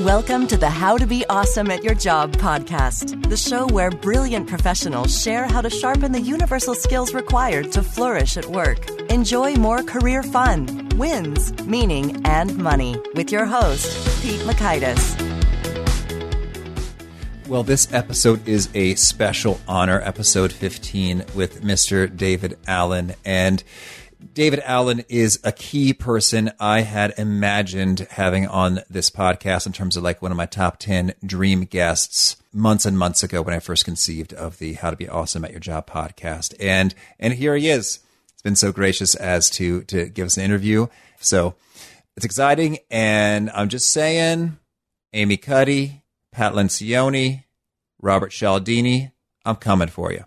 [0.00, 4.46] Welcome to the How to Be Awesome at Your Job podcast, the show where brilliant
[4.46, 8.90] professionals share how to sharpen the universal skills required to flourish at work.
[9.10, 13.86] Enjoy more career fun, wins, meaning, and money with your host,
[14.22, 15.16] Pete Mockaitis.
[17.48, 22.14] Well, this episode is a special honor, episode 15, with Mr.
[22.14, 23.14] David Allen.
[23.24, 23.64] And
[24.32, 29.96] David Allen is a key person I had imagined having on this podcast in terms
[29.96, 33.58] of like one of my top 10 dream guests months and months ago when I
[33.58, 36.54] first conceived of the How to Be Awesome at Your Job podcast.
[36.58, 38.00] And, and here he is.
[38.32, 40.86] He's been so gracious as to, to give us an interview.
[41.20, 41.54] So
[42.16, 42.78] it's exciting.
[42.90, 44.58] And I'm just saying,
[45.12, 47.44] Amy Cuddy, Pat Lencioni,
[48.00, 49.12] Robert Cialdini,
[49.44, 50.24] I'm coming for you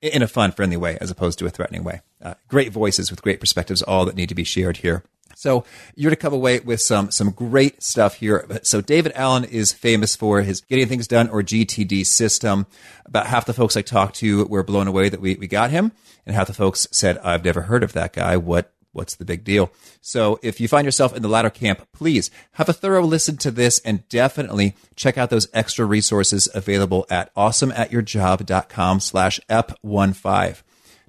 [0.00, 2.00] in a fun, friendly way as opposed to a threatening way.
[2.20, 5.04] Uh, great voices with great perspectives, all that need to be shared here.
[5.38, 5.64] So
[5.94, 8.44] you're to come away with some some great stuff here.
[8.62, 12.66] So David Allen is famous for his Getting Things Done or GTD system.
[13.06, 15.92] About half the folks I talked to were blown away that we, we got him,
[16.26, 18.36] and half the folks said, "I've never heard of that guy.
[18.36, 19.70] What what's the big deal?
[20.00, 23.52] So if you find yourself in the latter camp, please have a thorough listen to
[23.52, 30.62] this and definitely check out those extra resources available at awesomeatyourjob.com slash ep15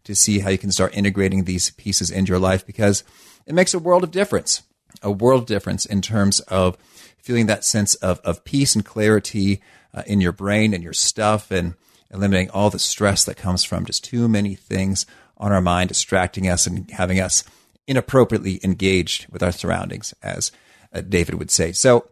[0.03, 3.03] to see how you can start integrating these pieces into your life because
[3.45, 4.63] it makes a world of difference,
[5.01, 6.77] a world of difference in terms of
[7.17, 9.61] feeling that sense of, of peace and clarity
[9.93, 11.75] uh, in your brain and your stuff and
[12.11, 15.05] eliminating all the stress that comes from just too many things
[15.37, 17.43] on our mind, distracting us and having us
[17.87, 20.51] inappropriately engaged with our surroundings, as
[20.93, 21.71] uh, David would say.
[21.71, 22.09] So,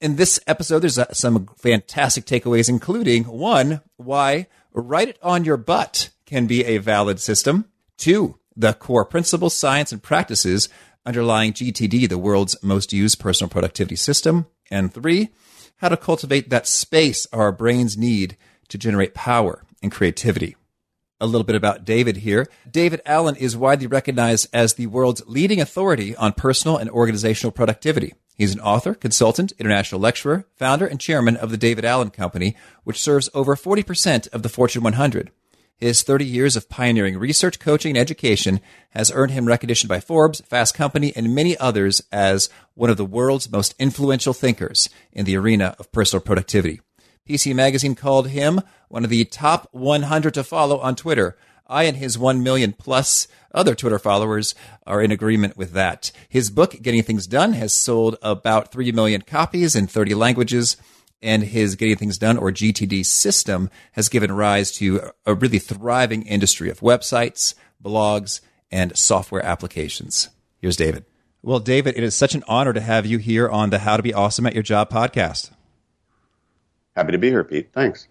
[0.00, 5.56] in this episode, there's uh, some fantastic takeaways, including one, why write it on your
[5.56, 7.66] butt can be a valid system.
[7.96, 10.68] Two, the core principles, science, and practices
[11.06, 14.46] underlying GTD, the world's most used personal productivity system.
[14.70, 15.30] And three,
[15.78, 18.36] how to cultivate that space our brains need
[18.68, 20.56] to generate power and creativity
[21.20, 22.46] a little bit about David here.
[22.70, 28.14] David Allen is widely recognized as the world's leading authority on personal and organizational productivity.
[28.36, 33.00] He's an author, consultant, international lecturer, founder, and chairman of the David Allen Company, which
[33.00, 35.30] serves over 40% of the Fortune 100.
[35.76, 40.40] His 30 years of pioneering research, coaching, and education has earned him recognition by Forbes,
[40.42, 45.36] Fast Company, and many others as one of the world's most influential thinkers in the
[45.36, 46.80] arena of personal productivity.
[47.28, 51.36] PC Magazine called him one of the top 100 to follow on Twitter.
[51.66, 54.54] I and his 1 million plus other Twitter followers
[54.86, 56.12] are in agreement with that.
[56.28, 60.76] His book, Getting Things Done, has sold about 3 million copies in 30 languages,
[61.24, 66.22] and his Getting Things Done, or GTD system, has given rise to a really thriving
[66.26, 68.40] industry of websites, blogs,
[68.70, 70.28] and software applications.
[70.58, 71.04] Here's David.
[71.42, 74.02] Well, David, it is such an honor to have you here on the How to
[74.02, 75.50] Be Awesome at Your Job podcast.
[76.96, 77.70] Happy to be here, Pete.
[77.72, 78.08] Thanks.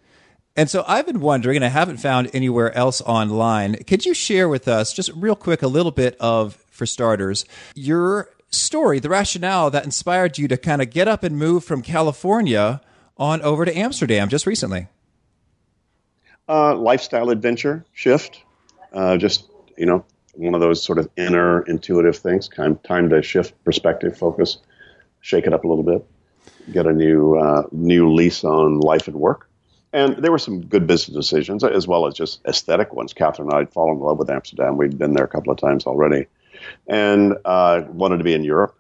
[0.56, 3.75] And so I've been wondering, and I haven't found anywhere else online.
[3.85, 8.30] Could you share with us, just real quick, a little bit of, for starters, your
[8.51, 12.81] story, the rationale that inspired you to kind of get up and move from California
[13.18, 14.88] on over to Amsterdam just recently?
[16.47, 18.41] Uh, lifestyle adventure shift.
[18.91, 22.47] Uh, just, you know, one of those sort of inner intuitive things.
[22.47, 24.57] Time, time to shift perspective, focus,
[25.22, 26.06] shake it up a little bit
[26.72, 29.50] get a new uh, new lease on life and work.
[29.91, 33.13] And there were some good business decisions as well as just aesthetic ones.
[33.13, 34.78] Catherine and I had fallen in love with Amsterdam.
[34.78, 36.28] We'd been there a couple of times already,
[36.88, 38.75] and uh, wanted to be in Europe.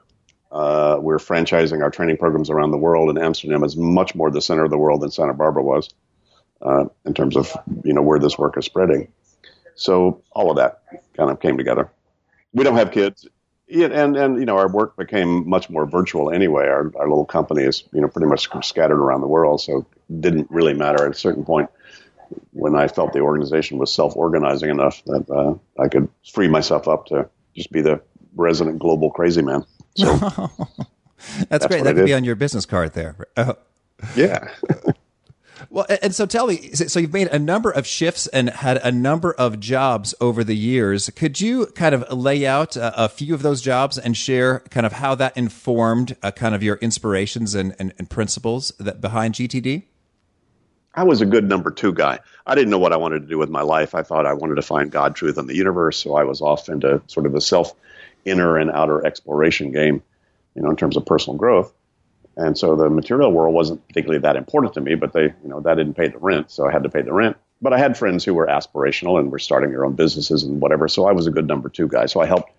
[0.53, 4.41] Uh, we're franchising our training programs around the world, and Amsterdam is much more the
[4.41, 5.89] center of the world than Santa Barbara was
[6.61, 7.51] uh, in terms of
[7.83, 9.11] you know where this work is spreading.
[9.75, 10.83] So all of that
[11.17, 11.89] kind of came together.
[12.53, 13.27] We don't have kids.
[13.67, 16.67] And and you know our work became much more virtual anyway.
[16.67, 20.21] Our our little company is you know pretty much scattered around the world, so it
[20.21, 21.71] didn't really matter at a certain point
[22.51, 26.87] when I felt the organization was self organizing enough that uh, I could free myself
[26.87, 28.01] up to just be the
[28.35, 29.65] resident global crazy man.
[29.95, 31.83] So that's, that's, great.
[31.83, 33.15] That could be on your business card there.
[33.35, 33.53] Uh,
[34.15, 34.49] yeah.
[35.69, 38.91] Well, and so tell me, so you've made a number of shifts and had a
[38.91, 41.09] number of jobs over the years.
[41.11, 44.85] Could you kind of lay out a, a few of those jobs and share kind
[44.85, 49.35] of how that informed uh, kind of your inspirations and, and, and principles that behind
[49.35, 49.83] GTD?
[50.95, 52.19] I was a good number two guy.
[52.45, 53.95] I didn't know what I wanted to do with my life.
[53.95, 55.97] I thought I wanted to find God, truth, and the universe.
[55.97, 57.73] So I was off into sort of a self
[58.25, 60.01] inner and outer exploration game,
[60.55, 61.73] you know, in terms of personal growth.
[62.35, 65.59] And so the material world wasn't particularly that important to me, but they, you know,
[65.61, 67.37] that didn't pay the rent, so I had to pay the rent.
[67.61, 70.87] But I had friends who were aspirational and were starting their own businesses and whatever.
[70.87, 72.07] So I was a good number two guy.
[72.07, 72.51] So I helped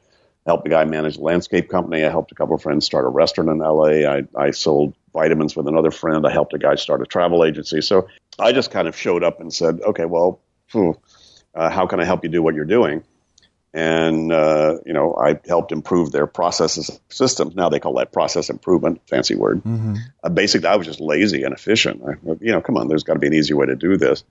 [0.47, 2.05] helped the guy manage a landscape company.
[2.05, 4.09] I helped a couple of friends start a restaurant in LA.
[4.09, 6.27] I, I sold vitamins with another friend.
[6.27, 7.81] I helped a guy start a travel agency.
[7.81, 8.09] So
[8.39, 10.41] I just kind of showed up and said, okay, well,
[10.75, 13.05] uh, how can I help you do what you're doing?
[13.77, 17.57] And, uh, you know, I helped improve their processes systems.
[17.57, 19.65] Now they call that process improvement, fancy word.
[19.65, 19.97] Mm-hmm.
[20.23, 22.01] Uh, basically, I was just lazy and efficient.
[22.07, 24.23] I, you know, come on, there's got to be an easy way to do this.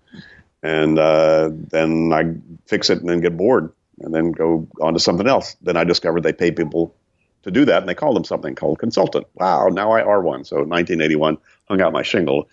[0.61, 2.35] And uh, then I
[2.67, 5.57] fix it and then get bored and then go on to something else.
[5.61, 6.95] Then I discovered they pay people
[7.43, 9.27] to do that, and they call them something called consultant.
[9.33, 10.45] Wow, now I are one.
[10.45, 11.37] So 1981,
[11.67, 12.47] hung out my shingle,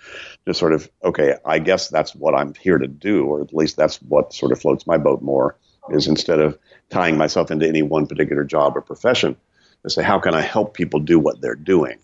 [0.44, 1.36] just sort of okay.
[1.44, 4.60] I guess that's what I'm here to do, or at least that's what sort of
[4.60, 5.56] floats my boat more.
[5.90, 6.58] Is instead of
[6.90, 9.36] tying myself into any one particular job or profession,
[9.82, 11.98] to say how can I help people do what they're doing.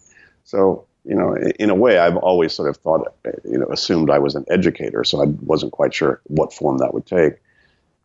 [0.45, 4.19] So you know, in a way, I've always sort of thought, you know, assumed I
[4.19, 7.35] was an educator, so I wasn't quite sure what form that would take.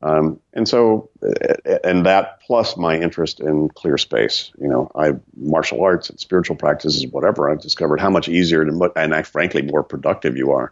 [0.03, 1.09] Um, and so,
[1.83, 6.55] and that plus my interest in clear space, you know, I martial arts and spiritual
[6.55, 7.49] practices, whatever.
[7.49, 10.71] I've discovered how much easier to, and frankly, more productive you are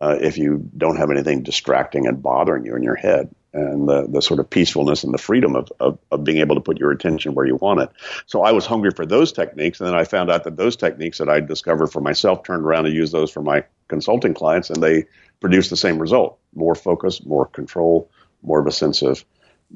[0.00, 4.06] uh, if you don't have anything distracting and bothering you in your head, and the
[4.08, 6.90] the sort of peacefulness and the freedom of, of of being able to put your
[6.90, 7.90] attention where you want it.
[8.26, 11.18] So I was hungry for those techniques, and then I found out that those techniques
[11.18, 14.82] that I discovered for myself turned around and used those for my consulting clients, and
[14.82, 15.06] they
[15.40, 18.10] produced the same result: more focus, more control
[18.44, 19.24] more of a sense of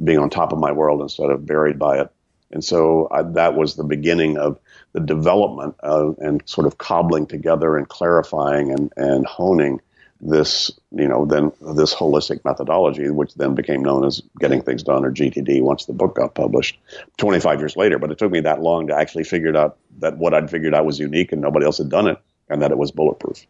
[0.04, 2.10] being on top of my world instead of buried by it.
[2.50, 4.58] And so I, that was the beginning of
[4.92, 9.80] the development of, and sort of cobbling together and clarifying and, and honing
[10.20, 15.04] this, you know, then this holistic methodology, which then became known as Getting Things Done
[15.04, 16.78] or GTD once the book got published
[17.18, 17.98] 25 years later.
[17.98, 20.86] But it took me that long to actually figure out that what I'd figured out
[20.86, 22.18] was unique and nobody else had done it
[22.48, 23.46] and that it was bulletproof.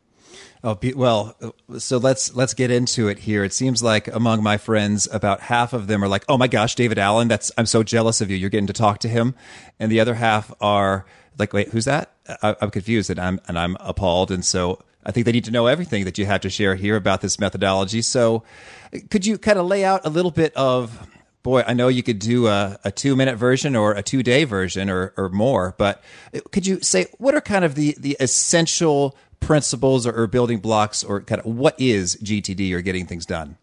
[0.65, 1.37] Oh, well,
[1.79, 3.45] so let's let's get into it here.
[3.45, 6.75] It seems like among my friends, about half of them are like, "Oh my gosh,
[6.75, 8.37] David Allen, that's I'm so jealous of you.
[8.37, 9.37] You're getting to talk to him,"
[9.79, 11.07] and the other half are
[11.39, 12.13] like, "Wait, who's that?"
[12.43, 15.51] I, am confused and I'm and I'm appalled, and so I think they need to
[15.51, 18.03] know everything that you have to share here about this methodology.
[18.03, 18.45] So,
[19.11, 21.09] could you kind of lay out a little bit of
[21.43, 24.45] boy, I know you could do a, a two minute version or a two day
[24.45, 26.03] version or, or more, but
[26.53, 31.03] could you say what are kind of the, the essential principles or, or building blocks
[31.03, 33.57] or kind of what is GTD or getting things done?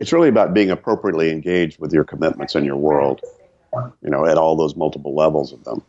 [0.00, 3.20] It's really about being appropriately engaged with your commitments in your world,
[4.02, 5.82] you know, at all those multiple levels of them.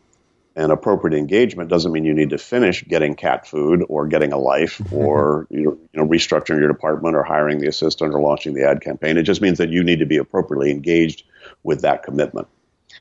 [0.56, 4.38] And appropriate engagement doesn't mean you need to finish getting cat food or getting a
[4.38, 8.80] life or you know restructuring your department or hiring the assistant or launching the ad
[8.80, 9.18] campaign.
[9.18, 11.24] It just means that you need to be appropriately engaged
[11.62, 12.48] with that commitment.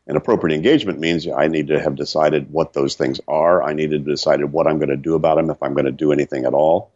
[0.07, 3.63] And appropriate engagement means I need to have decided what those things are.
[3.63, 5.92] I need to decide what I'm going to do about them if I'm going to
[5.92, 6.92] do anything at all.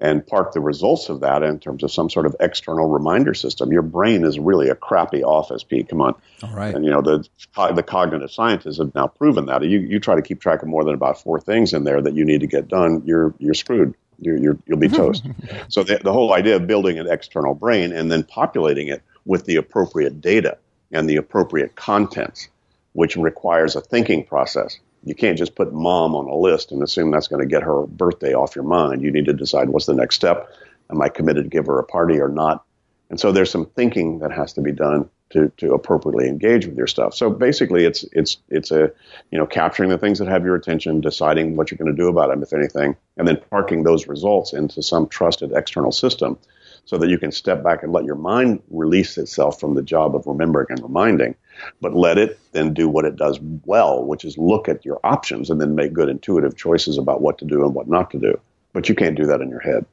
[0.00, 3.70] And park the results of that in terms of some sort of external reminder system.
[3.72, 5.88] Your brain is really a crappy office, Pete.
[5.88, 6.14] Come on.
[6.42, 6.74] All right.
[6.74, 7.26] And, you know, the,
[7.74, 9.62] the cognitive scientists have now proven that.
[9.62, 12.14] You, you try to keep track of more than about four things in there that
[12.14, 13.94] you need to get done, you're, you're screwed.
[14.20, 15.26] You're, you're, you'll be toast.
[15.68, 19.44] so the, the whole idea of building an external brain and then populating it with
[19.44, 20.58] the appropriate data
[20.92, 22.48] and the appropriate contents,
[22.92, 24.78] which requires a thinking process.
[25.04, 27.86] You can't just put mom on a list and assume that's going to get her
[27.86, 29.02] birthday off your mind.
[29.02, 30.50] You need to decide what's the next step.
[30.90, 32.64] Am I committed to give her a party or not?
[33.10, 36.76] And so there's some thinking that has to be done to, to appropriately engage with
[36.76, 37.14] your stuff.
[37.14, 38.90] So basically, it's it's it's a
[39.30, 42.08] you know capturing the things that have your attention, deciding what you're going to do
[42.08, 46.38] about them, if anything, and then parking those results into some trusted external system
[46.84, 50.14] so that you can step back and let your mind release itself from the job
[50.14, 51.34] of remembering and reminding,
[51.80, 55.50] but let it then do what it does well, which is look at your options
[55.50, 58.38] and then make good intuitive choices about what to do and what not to do.
[58.72, 59.86] But you can't do that in your head.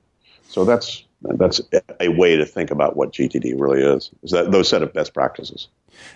[0.48, 1.62] So that's that's
[2.00, 4.10] a way to think about what GTD really is.
[4.24, 5.68] Is that those set of best practices?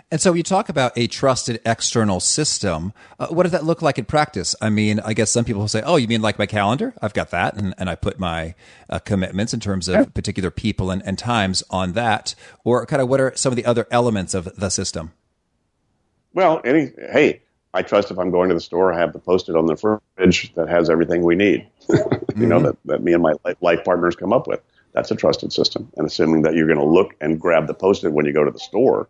[0.09, 2.91] And so you talk about a trusted external system.
[3.19, 4.55] Uh, what does that look like in practice?
[4.61, 6.93] I mean, I guess some people will say, "Oh, you mean like my calendar?
[7.01, 8.55] I've got that, and, and I put my
[8.89, 12.33] uh, commitments in terms of particular people and, and times on that."
[12.63, 15.11] Or kind of what are some of the other elements of the system?
[16.35, 17.41] Well, any hey,
[17.73, 20.53] I trust if I'm going to the store, I have the post-it on the fridge
[20.55, 21.65] that has everything we need.
[21.89, 22.47] you mm-hmm.
[22.47, 24.61] know that, that me and my life partners come up with.
[24.93, 25.89] That's a trusted system.
[25.95, 28.51] And assuming that you're going to look and grab the post-it when you go to
[28.51, 29.07] the store,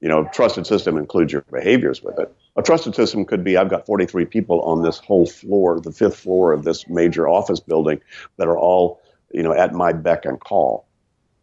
[0.00, 2.32] you know, trusted system includes your behaviors with it.
[2.56, 6.16] A trusted system could be I've got 43 people on this whole floor, the fifth
[6.16, 8.00] floor of this major office building
[8.36, 9.00] that are all,
[9.32, 10.85] you know, at my beck and call.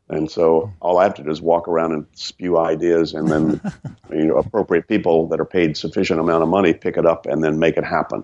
[0.09, 3.61] And so all I have to do is walk around and spew ideas, and then
[4.11, 7.43] you know, appropriate people that are paid sufficient amount of money pick it up and
[7.43, 8.23] then make it happen.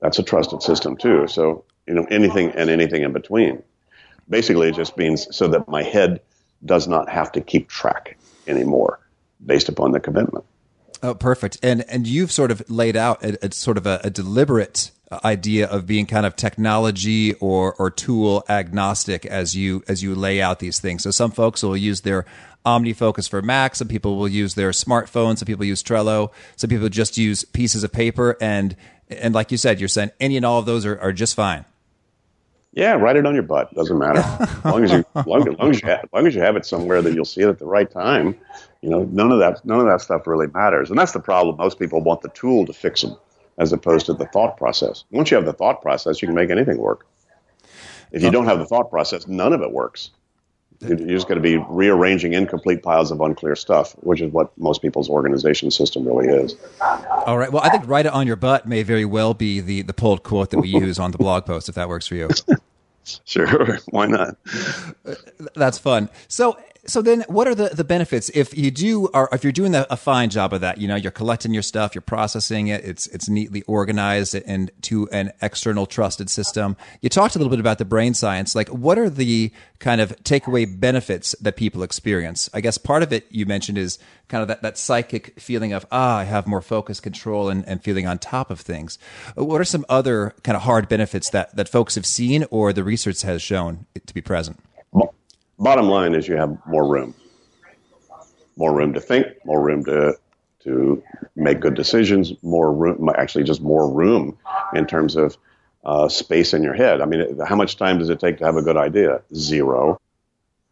[0.00, 1.26] That's a trusted system too.
[1.28, 3.62] So you know, anything and anything in between
[4.28, 6.20] basically it just means so that my head
[6.64, 9.00] does not have to keep track anymore
[9.44, 10.44] based upon the commitment.
[11.02, 11.58] Oh, perfect.
[11.62, 15.20] And and you've sort of laid out a, a sort of a, a, deliberate Uh,
[15.24, 20.42] idea of being kind of technology or or tool agnostic as you as you lay
[20.42, 21.04] out these things.
[21.04, 22.24] So some folks will use their
[22.64, 23.76] OmniFocus for Mac.
[23.76, 25.38] Some people will use their smartphone.
[25.38, 26.32] Some people use Trello.
[26.56, 28.36] Some people just use pieces of paper.
[28.40, 28.74] And
[29.08, 31.64] and like you said, you're saying any and all of those are, are just fine.
[32.72, 33.72] Yeah, write it on your butt.
[33.74, 34.18] Doesn't matter.
[34.18, 37.00] As long as you, long, long as you, have, long as you have it somewhere
[37.00, 38.36] that you'll see it at the right time.
[38.82, 40.90] You know, none of that, none of that stuff really matters.
[40.90, 41.56] And that's the problem.
[41.56, 43.16] Most people want the tool to fix them,
[43.58, 45.04] as opposed to the thought process.
[45.10, 47.06] Once you have the thought process, you can make anything work.
[48.12, 50.10] If you don't have the thought process, none of it works.
[50.80, 54.82] You're just going to be rearranging incomplete piles of unclear stuff, which is what most
[54.82, 56.54] people's organization system really is.
[57.26, 57.50] All right.
[57.50, 60.22] Well, I think "write it on your butt" may very well be the the pulled
[60.22, 62.28] quote that we use on the blog post, if that works for you.
[63.24, 64.36] Sure, why not?
[65.54, 66.08] That's fun.
[66.28, 68.30] So, so then what are the, the benefits?
[68.30, 70.96] If you do or if you're doing a, a fine job of that you know
[70.96, 75.86] you're collecting your stuff you're processing it it's it's neatly organized and to an external
[75.86, 76.76] trusted system.
[77.00, 78.54] You talked a little bit about the brain science.
[78.54, 82.48] Like what are the kind of takeaway benefits that people experience?
[82.54, 85.86] I guess part of it you mentioned is kind of that, that psychic feeling of
[85.92, 88.98] ah i have more focus control and, and feeling on top of things.
[89.34, 92.84] What are some other kind of hard benefits that that folks have seen or the
[92.84, 94.60] research has shown to be present
[95.58, 97.14] bottom line is you have more room,
[98.56, 100.18] more room to think, more room to
[100.60, 101.00] to
[101.36, 104.36] make good decisions, more room, actually just more room
[104.74, 105.36] in terms of
[105.84, 107.00] uh, space in your head.
[107.00, 109.22] I mean, how much time does it take to have a good idea?
[109.32, 110.00] Zero.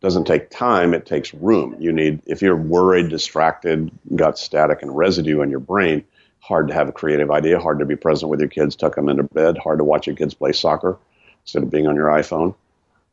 [0.00, 0.94] Doesn't take time.
[0.94, 1.76] It takes room.
[1.78, 6.04] You need, if you're worried, distracted, got static and residue in your brain,
[6.40, 9.08] hard to have a creative idea, hard to be present with your kids, tuck them
[9.08, 10.98] into bed, hard to watch your kids play soccer
[11.44, 12.52] instead of being on your iPhone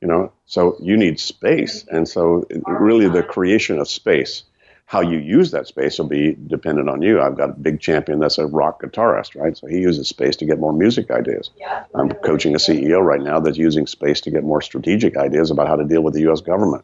[0.01, 0.31] you know?
[0.45, 1.85] So you need space.
[1.89, 4.43] And so really the creation of space
[4.91, 7.21] how you use that space will be dependent on you.
[7.21, 9.55] I've got a big champion that's a rock guitarist right?
[9.55, 11.49] So he uses space to get more music ideas.
[11.95, 15.69] I'm coaching a ceo right now that's using space to get more strategic ideas about
[15.69, 16.83] how to deal with the us government.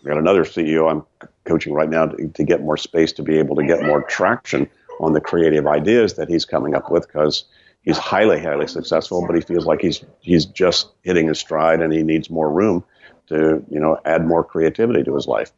[0.00, 3.38] I've got another ceo i'm coaching right now to, to get more space to be
[3.38, 4.68] able to get more traction
[4.98, 7.44] on the creative ideas that he's coming up with because
[7.84, 11.92] he's highly, highly successful, but he feels like he's he's just hitting his stride and
[11.92, 12.84] he needs more room
[13.28, 15.52] to you know add more creativity to his life.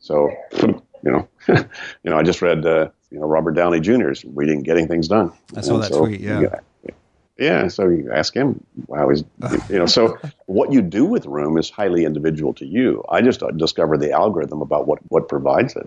[0.00, 0.30] So
[0.62, 4.88] you know, you know, I just read uh, you know Robert Downey Jr.'s reading Getting
[4.88, 5.32] Things Done.
[5.54, 6.20] I saw and that so, tweet.
[6.20, 6.40] Yeah.
[6.40, 6.60] yeah.
[7.38, 8.64] Yeah, so you ask him
[8.94, 9.22] how he's,
[9.68, 10.16] you know, so
[10.46, 13.04] what you do with room is highly individual to you.
[13.10, 15.86] I just discovered the algorithm about what, what provides it.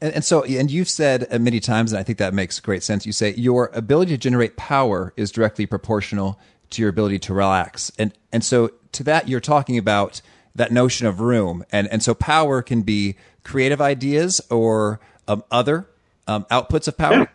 [0.00, 3.04] And, and, so, and you've said many times, and I think that makes great sense.
[3.04, 6.38] You say your ability to generate power is directly proportional
[6.70, 10.22] to your ability to relax, and and so to that, you're talking about
[10.54, 15.88] that notion of room, and and so power can be creative ideas or um, other
[16.26, 17.18] um, outputs of power.
[17.18, 17.26] Yeah.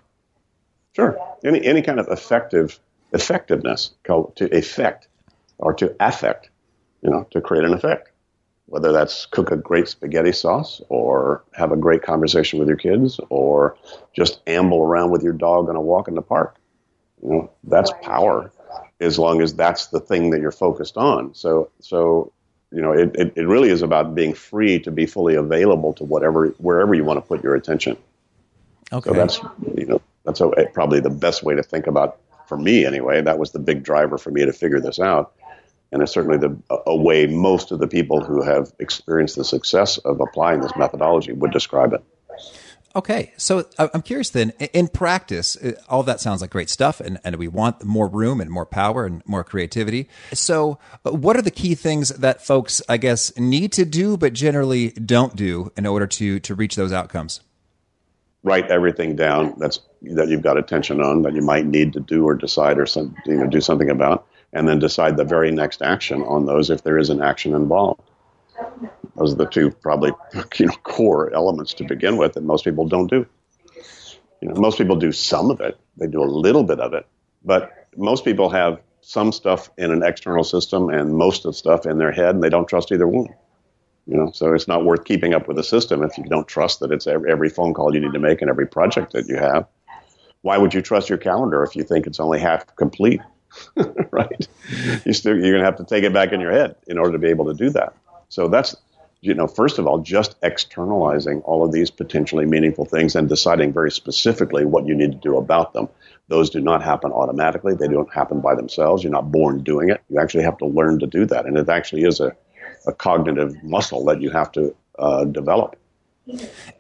[0.96, 2.80] Sure, any any kind of effective
[3.12, 5.08] effectiveness called to effect
[5.58, 6.50] or to affect,
[7.02, 8.12] you know, to create an effect
[8.68, 13.20] whether that's cook a great spaghetti sauce or have a great conversation with your kids
[13.30, 13.78] or
[14.14, 16.56] just amble around with your dog on a walk in the park.
[17.22, 18.52] You know, that's power
[19.00, 21.34] as long as that's the thing that you're focused on.
[21.36, 22.32] So, so,
[22.72, 26.04] you know, it, it, it really is about being free to be fully available to
[26.04, 27.98] whatever, wherever you want to put your attention.
[28.92, 29.10] Okay.
[29.10, 29.40] So that's,
[29.78, 33.38] you know, that's a, probably the best way to think about, for me anyway, that
[33.38, 35.34] was the big driver for me to figure this out
[35.92, 39.98] and it's certainly the, a way most of the people who have experienced the success
[40.00, 42.04] of applying this methodology would describe it.
[42.96, 47.20] Okay, so I'm curious then, in practice, uh, all that sounds like great stuff, and,
[47.26, 50.08] and we want more room and more power and more creativity.
[50.32, 54.32] So, uh, what are the key things that folks, I guess, need to do but
[54.32, 57.42] generally don't do in order to, to reach those outcomes?
[58.44, 62.24] Write everything down that's that you've got attention on that you might need to do
[62.24, 64.26] or decide or some, you know, do something about
[64.56, 68.02] and then decide the very next action on those if there is an action involved.
[69.18, 70.12] Those are the two probably
[70.58, 73.28] you know core elements to begin with that most people don't do.
[74.42, 75.78] You know, most people do some of it.
[75.98, 77.06] They do a little bit of it,
[77.44, 81.86] but most people have some stuff in an external system and most of the stuff
[81.86, 83.28] in their head, and they don't trust either one.
[84.08, 86.80] You know, so it's not worth keeping up with the system if you don't trust
[86.80, 89.36] that it's every, every phone call you need to make and every project that you
[89.36, 89.68] have.
[90.44, 93.20] Why would you trust your calendar if you think it's only half complete?
[94.12, 94.48] right?
[95.06, 97.14] You still you're going to have to take it back in your head in order
[97.14, 97.94] to be able to do that.
[98.30, 98.76] So that's
[99.26, 103.74] you know, first of all, just externalizing all of these potentially meaningful things and deciding
[103.74, 105.90] very specifically what you need to do about them.
[106.28, 107.74] Those do not happen automatically.
[107.74, 109.04] They don't happen by themselves.
[109.04, 110.02] You're not born doing it.
[110.10, 111.48] You actually have to learn to do that.
[111.48, 112.36] And it actually is a,
[112.86, 115.76] a cognitive muscle that you have to uh, develop.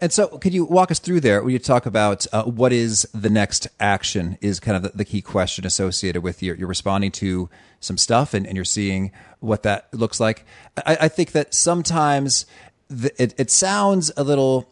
[0.01, 3.07] And so, could you walk us through there when you talk about uh, what is
[3.13, 4.37] the next action?
[4.41, 7.49] Is kind of the, the key question associated with your, you're responding to
[7.79, 10.45] some stuff and, and you're seeing what that looks like.
[10.85, 12.45] I, I think that sometimes
[12.87, 14.67] the, it, it sounds a little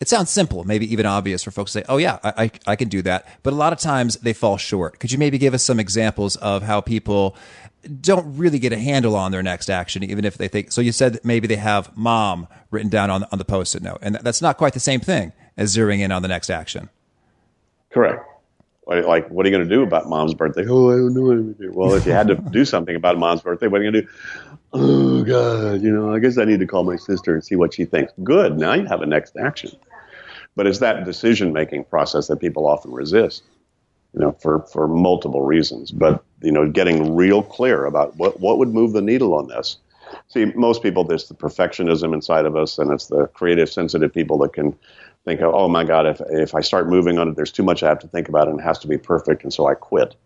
[0.00, 2.76] it sounds simple, maybe even obvious for folks to say, oh, yeah, I, I, I,
[2.76, 3.28] can do that.
[3.42, 4.98] But a lot of times they fall short.
[4.98, 7.36] Could you maybe give us some examples of how people
[8.00, 10.72] don't really get a handle on their next action, even if they think?
[10.72, 13.98] So you said maybe they have mom written down on, on the post it note,
[14.02, 16.88] and that's not quite the same thing as zeroing in on the next action.
[17.90, 18.24] Correct.
[18.86, 20.66] Like, what are you going to do about mom's birthday?
[20.68, 21.70] Oh, I don't know.
[21.72, 24.10] Well, if you had to do something about mom's birthday, what are you going to
[24.10, 24.14] do?
[24.72, 27.74] Oh, God, you know, I guess I need to call my sister and see what
[27.74, 28.12] she thinks.
[28.24, 28.58] Good.
[28.58, 29.70] Now you have a next action.
[30.56, 33.44] But it's that decision making process that people often resist,
[34.12, 35.90] you know, for, for multiple reasons.
[35.90, 39.78] But, you know, getting real clear about what, what would move the needle on this.
[40.28, 44.38] See, most people, there's the perfectionism inside of us, and it's the creative, sensitive people
[44.38, 44.76] that can
[45.24, 47.88] think, oh my God, if, if I start moving on it, there's too much I
[47.88, 50.16] have to think about, and it has to be perfect, and so I quit.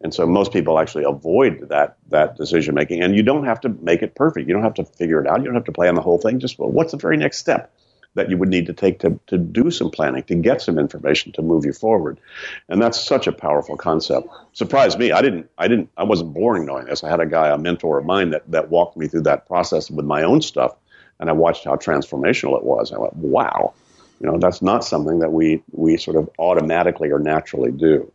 [0.00, 3.02] And so most people actually avoid that that decision making.
[3.02, 4.46] And you don't have to make it perfect.
[4.46, 5.40] You don't have to figure it out.
[5.40, 6.38] You don't have to plan the whole thing.
[6.38, 7.72] Just well, what's the very next step?
[8.18, 11.32] That you would need to take to, to do some planning, to get some information
[11.32, 12.20] to move you forward.
[12.68, 14.28] And that's such a powerful concept.
[14.52, 15.12] Surprised me.
[15.12, 17.04] I didn't, I didn't, I wasn't born knowing this.
[17.04, 19.90] I had a guy, a mentor of mine that, that walked me through that process
[19.90, 20.76] with my own stuff.
[21.20, 22.92] And I watched how transformational it was.
[22.92, 23.74] I went, wow,
[24.20, 28.12] you know, that's not something that we, we sort of automatically or naturally do.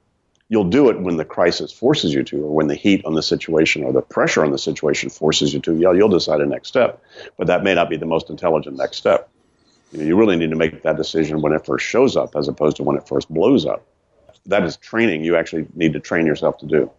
[0.50, 3.24] You'll do it when the crisis forces you to, or when the heat on the
[3.24, 5.76] situation or the pressure on the situation forces you to.
[5.76, 7.02] Yeah, you'll decide a next step,
[7.38, 9.30] but that may not be the most intelligent next step.
[9.94, 12.48] You, know, you really need to make that decision when it first shows up as
[12.48, 13.86] opposed to when it first blows up.
[14.48, 16.92] That is training you actually need to train yourself to do.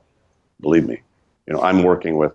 [0.61, 1.03] Believe me.
[1.47, 2.33] You know, I'm working with,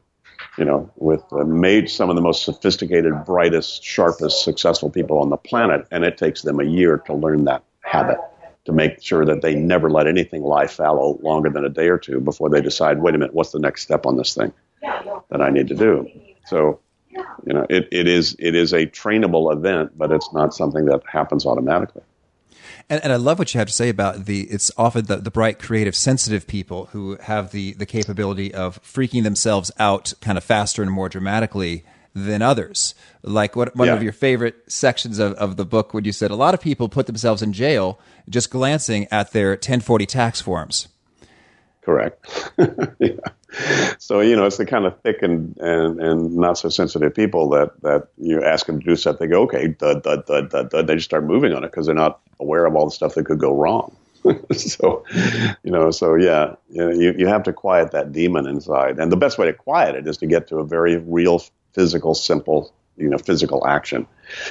[0.58, 5.30] you know, with uh, made some of the most sophisticated, brightest, sharpest, successful people on
[5.30, 8.20] the planet, and it takes them a year to learn that habit
[8.66, 11.98] to make sure that they never let anything lie fallow longer than a day or
[11.98, 15.42] two before they decide, wait a minute, what's the next step on this thing that
[15.42, 16.08] I need to do?
[16.46, 20.86] So you know, it, it is it is a trainable event, but it's not something
[20.86, 22.04] that happens automatically.
[22.90, 24.42] And, and I love what you have to say about the.
[24.44, 29.24] It's often the, the bright, creative, sensitive people who have the the capability of freaking
[29.24, 31.84] themselves out kind of faster and more dramatically
[32.16, 32.96] than others.
[33.22, 33.94] Like what one yeah.
[33.94, 36.90] of your favorite sections of, of the book when you said a lot of people
[36.90, 40.88] put themselves in jail just glancing at their 1040 tax forms.
[41.82, 42.52] Correct.
[43.00, 43.12] yeah.
[43.98, 47.50] So you know, it's the kind of thick and, and, and not so sensitive people
[47.50, 50.70] that, that you ask them to do stuff, they go, okay, dud, dud, dud, dud,
[50.70, 50.88] dud.
[50.88, 53.26] they just start moving on it because they're not aware of all the stuff that
[53.26, 53.96] could go wrong.
[54.52, 55.04] so,
[55.64, 59.38] you know, so yeah, you, you have to quiet that demon inside, and the best
[59.38, 61.42] way to quiet it is to get to a very real,
[61.74, 64.06] physical, simple, you know, physical action.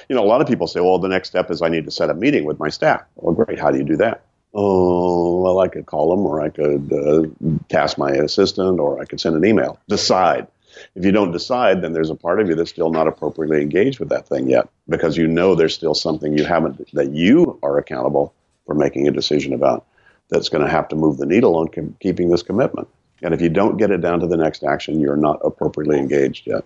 [0.09, 1.91] You know, a lot of people say, well, the next step is I need to
[1.91, 3.03] set a meeting with my staff.
[3.17, 3.59] Well, great.
[3.59, 4.23] How do you do that?
[4.55, 9.05] Oh, well, I could call them, or I could uh, task my assistant, or I
[9.05, 9.79] could send an email.
[9.89, 10.49] Decide.
[10.95, 13.99] If you don't decide, then there's a part of you that's still not appropriately engaged
[13.99, 17.79] with that thing yet, because you know there's still something you haven't that you are
[17.79, 18.35] accountable
[18.67, 19.87] for making a decision about
[20.29, 22.89] that's going to have to move the needle on keeping this commitment.
[23.23, 26.47] And if you don't get it down to the next action, you're not appropriately engaged
[26.47, 26.65] yet.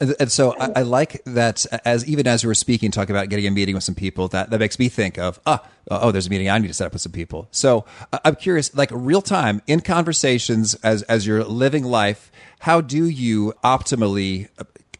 [0.00, 3.46] And so I, I, like that as even as we were speaking, talking about getting
[3.46, 6.30] a meeting with some people, that, that makes me think of, ah, oh, there's a
[6.30, 7.48] meeting I need to set up with some people.
[7.50, 7.84] So
[8.24, 13.54] I'm curious, like real time in conversations as, as you're living life, how do you
[13.64, 14.48] optimally,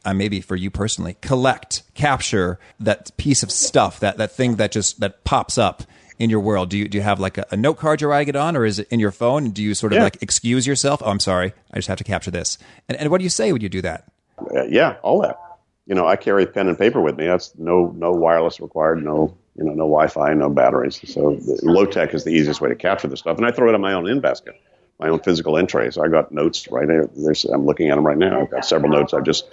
[0.05, 4.73] uh, maybe for you personally, collect, capture that piece of stuff, that, that thing that
[4.73, 5.83] just, that pops up
[6.19, 6.71] in your world?
[6.71, 8.65] Do you do you have like a, a, note card you're writing it on, or
[8.65, 9.51] is it in your phone?
[9.51, 10.05] Do you sort of yeah.
[10.05, 11.03] like excuse yourself?
[11.05, 12.59] Oh, I'm sorry, I just have to capture this.
[12.89, 14.12] And, and what do you say when you do that?
[14.55, 15.39] Uh, yeah, all that.
[15.87, 17.27] You know, I carry pen and paper with me.
[17.27, 21.01] That's no no wireless required, no you know no Wi-Fi, no batteries.
[21.13, 23.75] So low tech is the easiest way to capture this stuff, and I throw it
[23.75, 24.55] in my own in basket,
[25.01, 25.91] my own physical in tray.
[25.91, 27.09] So I got notes right there.
[27.53, 28.43] I'm looking at them right now.
[28.43, 29.53] I've got several notes I've just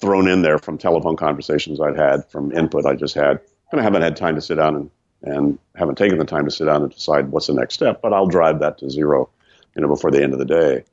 [0.00, 3.40] thrown in there from telephone conversations I've had, from input I just had.
[3.70, 4.90] And I haven't had time to sit down and
[5.22, 8.00] and haven't taken the time to sit down and decide what's the next step.
[8.00, 9.28] But I'll drive that to zero,
[9.74, 10.84] you know, before the end of the day.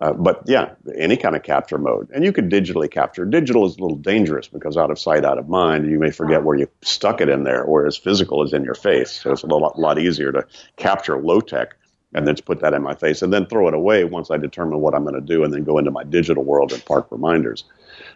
[0.00, 2.08] Uh, but yeah, any kind of capture mode.
[2.14, 3.26] And you could digitally capture.
[3.26, 6.42] Digital is a little dangerous because out of sight, out of mind, you may forget
[6.42, 9.20] where you stuck it in there, whereas physical is in your face.
[9.22, 11.76] So it's a lot, lot easier to capture low tech
[12.14, 14.80] and then put that in my face and then throw it away once I determine
[14.80, 17.64] what I'm going to do and then go into my digital world and park reminders.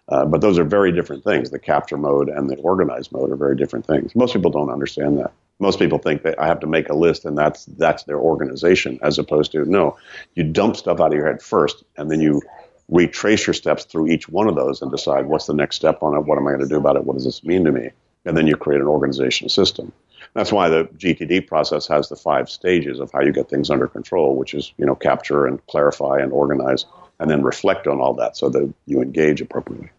[0.09, 1.51] Uh, but those are very different things.
[1.51, 4.15] The capture mode and the organized mode are very different things.
[4.17, 7.25] Most people don't understand that most people think that I have to make a list
[7.25, 9.97] and that's that's their organization, as opposed to no,
[10.35, 12.43] you dump stuff out of your head first, and then you
[12.89, 16.17] retrace your steps through each one of those and decide what's the next step on
[16.17, 16.21] it.
[16.21, 17.05] What am I going to do about it?
[17.05, 17.91] What does this mean to me?
[18.25, 19.93] and then you create an organizational system.
[20.35, 23.87] That's why the GTD process has the five stages of how you get things under
[23.87, 26.87] control, which is you know capture and clarify and organize,
[27.21, 29.91] and then reflect on all that so that you engage appropriately.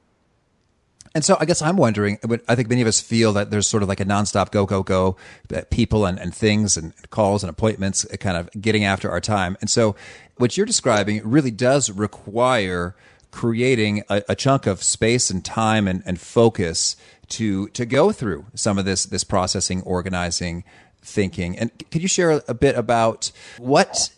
[1.15, 3.81] And so I guess I'm wondering, I think many of us feel that there's sort
[3.81, 5.15] of like a nonstop go, go, go,
[5.69, 9.55] people and, and things and calls and appointments uh, kind of getting after our time.
[9.61, 9.95] And so
[10.35, 12.95] what you're describing really does require
[13.31, 16.97] creating a, a chunk of space and time and, and focus
[17.29, 20.65] to, to go through some of this, this processing, organizing,
[21.01, 21.57] thinking.
[21.57, 24.09] And could you share a bit about what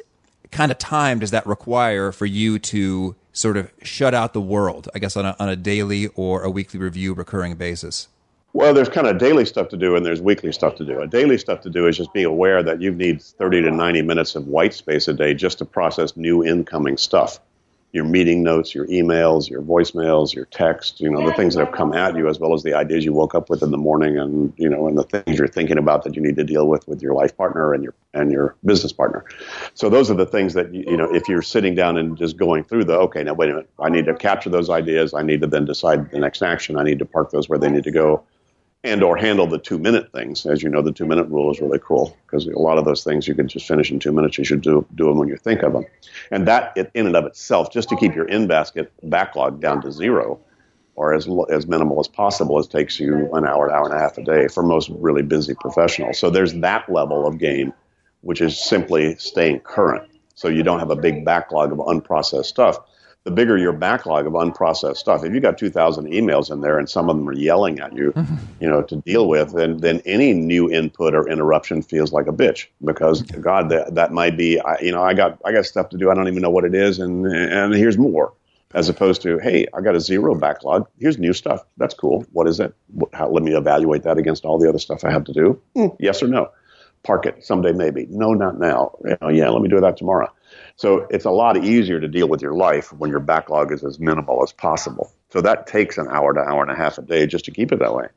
[0.51, 4.89] kind of time does that require for you to sort of shut out the world,
[4.95, 8.07] I guess, on a, on a daily or a weekly review recurring basis?
[8.53, 10.99] Well, there's kind of daily stuff to do and there's weekly stuff to do.
[11.01, 14.01] A daily stuff to do is just be aware that you need 30 to 90
[14.01, 17.39] minutes of white space a day just to process new incoming stuff
[17.93, 21.73] your meeting notes, your emails, your voicemails, your text, you know, the things that have
[21.73, 24.17] come at you as well as the ideas you woke up with in the morning
[24.17, 26.87] and, you know, and the things you're thinking about that you need to deal with
[26.87, 29.23] with your life partner and your and your business partner.
[29.73, 32.35] So those are the things that you, you know, if you're sitting down and just
[32.35, 35.21] going through the okay, now wait a minute, I need to capture those ideas, I
[35.21, 37.85] need to then decide the next action, I need to park those where they need
[37.85, 38.23] to go
[38.83, 40.45] and or handle the two minute things.
[40.45, 43.03] As you know, the two minute rule is really cool because a lot of those
[43.03, 44.37] things you can just finish in two minutes.
[44.37, 45.85] You should do, do them when you think of them.
[46.31, 49.91] And that in and of itself, just to keep your in basket backlog down to
[49.91, 50.39] zero
[50.95, 53.99] or as, as minimal as possible, it takes you an hour, an hour and a
[53.99, 56.17] half a day for most really busy professionals.
[56.17, 57.73] So there's that level of game,
[58.21, 60.09] which is simply staying current.
[60.35, 62.79] So you don't have a big backlog of unprocessed stuff
[63.27, 65.21] the bigger your backlog of unprocessed stuff.
[65.25, 68.13] If you got 2,000 emails in there and some of them are yelling at you,
[68.13, 68.35] mm-hmm.
[68.61, 72.31] you know, to deal with, then then any new input or interruption feels like a
[72.31, 75.89] bitch because God, that that might be, I, you know, I got I got stuff
[75.89, 76.09] to do.
[76.09, 78.31] I don't even know what it is, and and here's more.
[78.73, 80.87] As opposed to, hey, I got a zero backlog.
[80.99, 81.65] Here's new stuff.
[81.77, 82.25] That's cool.
[82.31, 82.73] What is it?
[83.11, 85.61] How, let me evaluate that against all the other stuff I have to do.
[85.75, 86.49] Mm, yes or no?
[87.03, 88.07] Park it someday, maybe.
[88.09, 88.97] No, not now.
[89.05, 90.29] You know, yeah, let me do that tomorrow
[90.75, 93.99] so it's a lot easier to deal with your life when your backlog is as
[93.99, 95.11] minimal as possible.
[95.29, 97.71] So that takes an hour to hour and a half a day just to keep
[97.71, 98.07] it that way.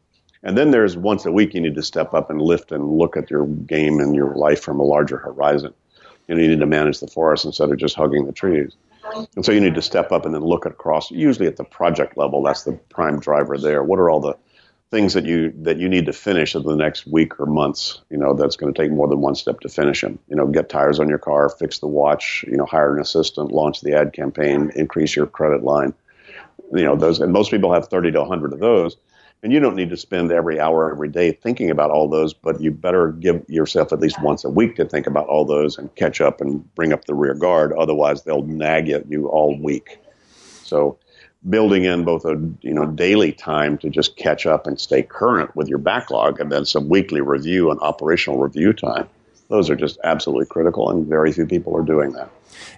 [0.42, 3.16] And then there's once a week you need to step up and lift and look
[3.16, 5.74] at your game and your life from a larger horizon.
[6.28, 8.74] You, you need to manage the forest instead of just hugging the trees.
[9.34, 12.16] And so you need to step up and then look across, usually at the project
[12.16, 12.42] level.
[12.42, 13.82] That's the prime driver there.
[13.82, 14.36] What are all the
[14.90, 18.00] things that you that you need to finish in the next week or months.
[18.10, 20.18] You know, that's going to take more than one step to finish them.
[20.28, 22.44] You know, get tires on your car, fix the watch.
[22.48, 25.94] You know, hire an assistant, launch the ad campaign, increase your credit line.
[26.72, 28.96] You know, those and most people have thirty to hundred of those.
[29.42, 32.60] And you don't need to spend every hour every day thinking about all those, but
[32.60, 35.94] you better give yourself at least once a week to think about all those and
[35.94, 37.72] catch up and bring up the rear guard.
[37.72, 39.98] Otherwise, they'll nag at you all week.
[40.62, 40.98] So
[41.48, 45.54] building in both a you know daily time to just catch up and stay current
[45.56, 49.08] with your backlog and then some weekly review and operational review time.
[49.48, 52.30] Those are just absolutely critical and very few people are doing that.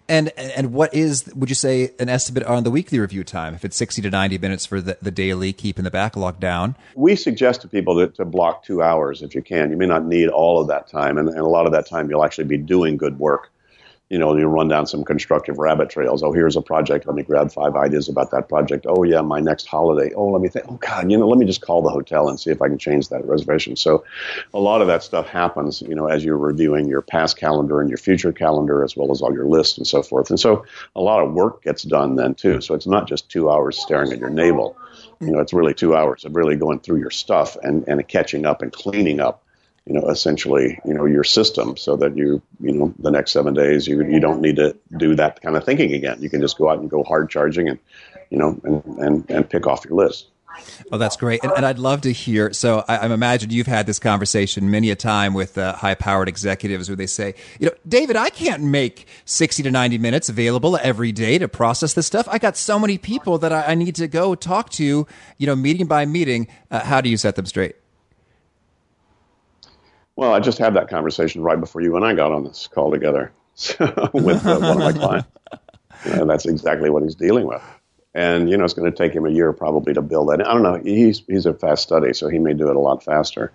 [0.08, 3.54] And and what is would you say an estimate on the weekly review time?
[3.54, 6.76] If it's 60 to 90 minutes for the, the daily keeping the backlog down.
[6.94, 9.70] We suggest to people to, to block two hours if you can.
[9.70, 12.08] You may not need all of that time and, and a lot of that time
[12.08, 13.50] you'll actually be doing good work
[14.12, 16.22] you know, you run down some constructive rabbit trails.
[16.22, 17.06] Oh, here's a project.
[17.06, 18.84] Let me grab five ideas about that project.
[18.86, 20.12] Oh, yeah, my next holiday.
[20.14, 20.66] Oh, let me think.
[20.68, 22.76] Oh, God, you know, let me just call the hotel and see if I can
[22.76, 23.74] change that reservation.
[23.74, 24.04] So,
[24.52, 27.88] a lot of that stuff happens, you know, as you're reviewing your past calendar and
[27.88, 30.28] your future calendar, as well as all your lists and so forth.
[30.28, 32.60] And so, a lot of work gets done then too.
[32.60, 34.76] So, it's not just two hours staring at your navel.
[35.20, 38.44] You know, it's really two hours of really going through your stuff and, and catching
[38.44, 39.42] up and cleaning up
[39.86, 43.54] you know, essentially, you know, your system so that you, you know, the next seven
[43.54, 46.22] days, you, you don't need to do that kind of thinking again.
[46.22, 47.78] You can just go out and go hard charging and,
[48.30, 50.28] you know, and, and, and pick off your list.
[50.92, 51.42] Oh, that's great.
[51.42, 52.52] And, and I'd love to hear.
[52.52, 56.28] So I, I'm imagine you've had this conversation many a time with uh, high powered
[56.28, 60.76] executives where they say, you know, David, I can't make 60 to 90 minutes available
[60.76, 62.28] every day to process this stuff.
[62.30, 65.06] I got so many people that I, I need to go talk to,
[65.38, 66.48] you know, meeting by meeting.
[66.70, 67.76] Uh, how do you set them straight?
[70.16, 72.90] Well, I just had that conversation right before you and I got on this call
[72.90, 73.32] together
[74.12, 75.28] with uh, one of my clients.
[76.04, 77.62] And that's exactly what he's dealing with.
[78.12, 80.44] And, you know, it's going to take him a year probably to build that.
[80.44, 80.74] I don't know.
[80.74, 83.52] He's, he's a fast study, so he may do it a lot faster.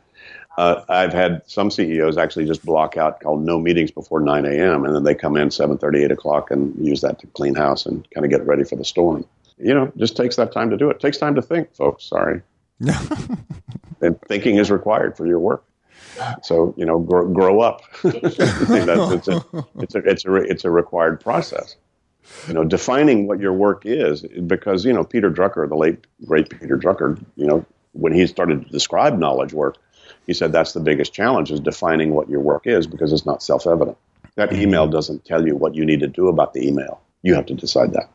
[0.57, 4.85] Uh, I've had some CEOs actually just block out called no meetings before 9 a.m.
[4.85, 8.09] and then they come in 7:30, 8 o'clock and use that to clean house and
[8.09, 9.25] kind of get ready for the storm.
[9.59, 10.95] You know, just takes that time to do it.
[10.95, 12.05] it takes time to think, folks.
[12.05, 12.41] Sorry.
[14.01, 15.63] and thinking is required for your work.
[16.43, 17.81] So you know, grow, grow up.
[18.03, 19.43] it's, a, it's, a,
[19.79, 21.75] it's a it's a it's a required process.
[22.47, 26.49] You know, defining what your work is, because you know Peter Drucker, the late great
[26.49, 29.77] Peter Drucker, you know, when he started to describe knowledge work,
[30.25, 33.41] he said that's the biggest challenge is defining what your work is because it's not
[33.41, 33.97] self evident.
[34.35, 37.01] That email doesn't tell you what you need to do about the email.
[37.23, 38.09] You have to decide that.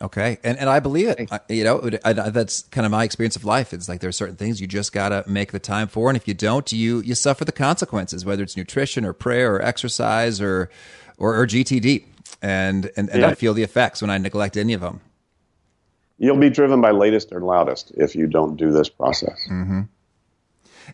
[0.00, 1.28] Okay, and and I believe it.
[1.32, 3.72] I, you know, I, I, that's kind of my experience of life.
[3.72, 6.28] It's like there are certain things you just gotta make the time for, and if
[6.28, 8.24] you don't, you you suffer the consequences.
[8.24, 10.70] Whether it's nutrition or prayer or exercise or
[11.16, 12.04] or, or GTD,
[12.40, 13.28] and and, and yeah.
[13.28, 15.00] I feel the effects when I neglect any of them.
[16.18, 19.38] You'll be driven by latest or loudest if you don't do this process.
[19.50, 19.82] Mm-hmm.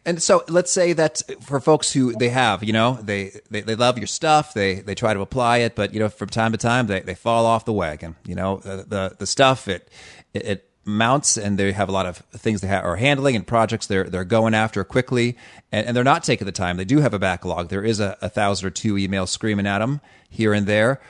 [0.04, 3.74] And so let's say that for folks who they have, you know, they, they, they
[3.74, 6.58] love your stuff, they, they try to apply it, but, you know, from time to
[6.58, 8.16] time, they, they fall off the wagon.
[8.24, 9.88] You know, the, the, the stuff, it,
[10.32, 13.46] it, it mounts and they have a lot of things they ha- are handling and
[13.46, 15.36] projects they're, they're going after quickly
[15.72, 16.76] and, and they're not taking the time.
[16.76, 17.68] They do have a backlog.
[17.68, 21.00] There is a, a thousand or two emails screaming at them here and there.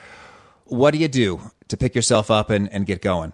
[0.65, 3.33] What do you do to pick yourself up and, and get going?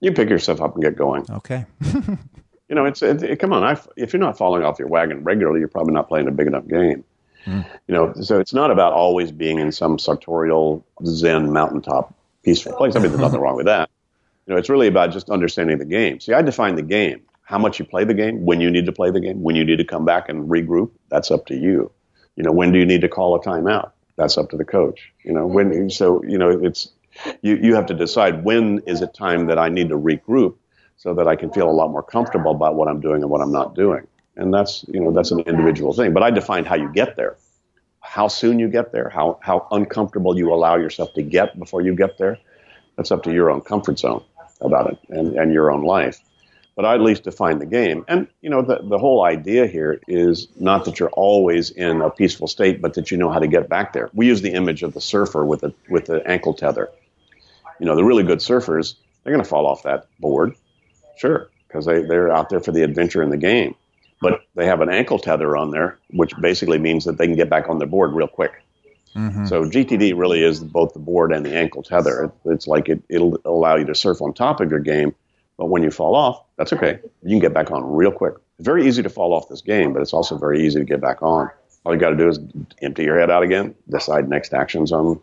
[0.00, 1.24] You pick yourself up and get going.
[1.30, 1.64] Okay.
[2.68, 3.62] you know, it's it, it, come on.
[3.62, 6.46] I, if you're not falling off your wagon regularly, you're probably not playing a big
[6.46, 7.04] enough game.
[7.44, 7.64] Mm.
[7.86, 12.96] You know, so it's not about always being in some sartorial Zen mountaintop peaceful place.
[12.96, 13.88] I mean, there's nothing wrong with that.
[14.46, 16.20] You know, it's really about just understanding the game.
[16.20, 17.22] See, I define the game.
[17.42, 19.64] How much you play the game, when you need to play the game, when you
[19.64, 21.92] need to come back and regroup, that's up to you.
[22.34, 23.92] You know, when do you need to call a timeout?
[24.16, 25.12] That's up to the coach.
[25.24, 26.90] You know, when so you know it's
[27.42, 30.56] you you have to decide when is it time that I need to regroup
[30.96, 33.40] so that I can feel a lot more comfortable about what I'm doing and what
[33.40, 34.06] I'm not doing.
[34.36, 36.12] And that's, you know, that's an individual thing.
[36.12, 37.36] But I defined how you get there.
[38.00, 41.94] How soon you get there, how, how uncomfortable you allow yourself to get before you
[41.94, 42.38] get there.
[42.96, 44.24] That's up to your own comfort zone
[44.60, 46.20] about it and, and your own life.
[46.76, 48.04] But I at least define the game.
[48.06, 52.10] And, you know, the, the whole idea here is not that you're always in a
[52.10, 54.10] peaceful state, but that you know how to get back there.
[54.12, 56.90] We use the image of the surfer with the, with the ankle tether.
[57.80, 60.54] You know, the really good surfers, they're going to fall off that board
[61.16, 63.74] Sure, because they, they're out there for the adventure in the game.
[64.20, 67.50] But they have an ankle tether on there, which basically means that they can get
[67.50, 68.62] back on their board real quick.
[69.14, 69.46] Mm-hmm.
[69.46, 72.32] So GTD really is both the board and the ankle tether.
[72.44, 75.14] It's like it, it'll allow you to surf on top of your game,
[75.56, 77.00] but when you fall off, that's okay.
[77.22, 78.34] You can get back on real quick.
[78.58, 81.00] It's very easy to fall off this game, but it's also very easy to get
[81.00, 81.50] back on.
[81.84, 82.38] All you got to do is
[82.82, 85.20] empty your head out again, decide next actions on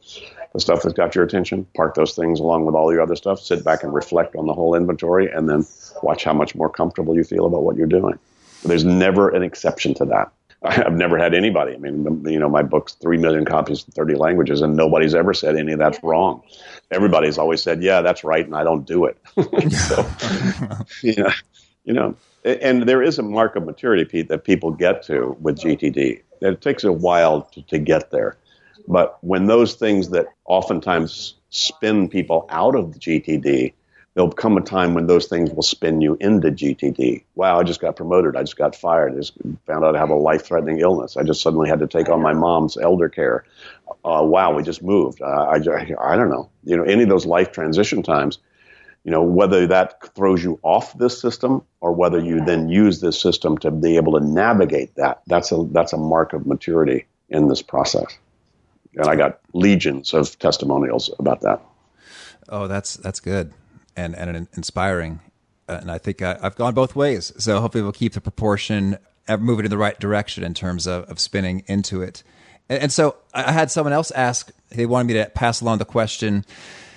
[0.53, 3.39] the stuff that's got your attention, park those things along with all your other stuff,
[3.39, 5.65] sit back and reflect on the whole inventory, and then
[6.01, 8.17] watch how much more comfortable you feel about what you're doing.
[8.63, 10.31] There's never an exception to that.
[10.63, 11.73] I've never had anybody.
[11.73, 15.33] I mean, you know, my book's three million copies in 30 languages, and nobody's ever
[15.33, 16.41] said any of that's wrong.
[16.91, 19.17] Everybody's always said, "Yeah, that's right," and I don't do it.
[19.71, 20.07] so,
[21.01, 21.31] you know,
[21.83, 25.57] you know, and there is a mark of maturity, Pete, that people get to with
[25.57, 26.21] GTD.
[26.41, 28.37] It takes a while to, to get there.
[28.87, 33.73] But when those things that oftentimes spin people out of the GTD,
[34.13, 37.23] there'll come a time when those things will spin you into GTD.
[37.35, 38.35] Wow, I just got promoted.
[38.35, 39.13] I just got fired.
[39.13, 39.33] I just
[39.65, 41.17] found out I have a life threatening illness.
[41.17, 43.45] I just suddenly had to take on my mom's elder care.
[44.05, 45.21] Uh, wow, we just moved.
[45.21, 46.49] Uh, I, I don't know.
[46.63, 48.37] You know, any of those life transition times,
[49.03, 53.19] you know, whether that throws you off this system or whether you then use this
[53.19, 57.47] system to be able to navigate that, that's a, that's a mark of maturity in
[57.47, 58.17] this process
[58.95, 61.61] and I got legions of testimonials about that.
[62.49, 63.53] Oh, that's that's good
[63.95, 65.19] and and inspiring,
[65.67, 67.31] and I think I, have gone both ways.
[67.37, 71.05] So hopefully we'll keep the proportion, uh, moving in the right direction in terms of,
[71.05, 72.23] of spinning into it.
[72.69, 75.85] And, and so I had someone else ask; they wanted me to pass along the
[75.85, 76.45] question.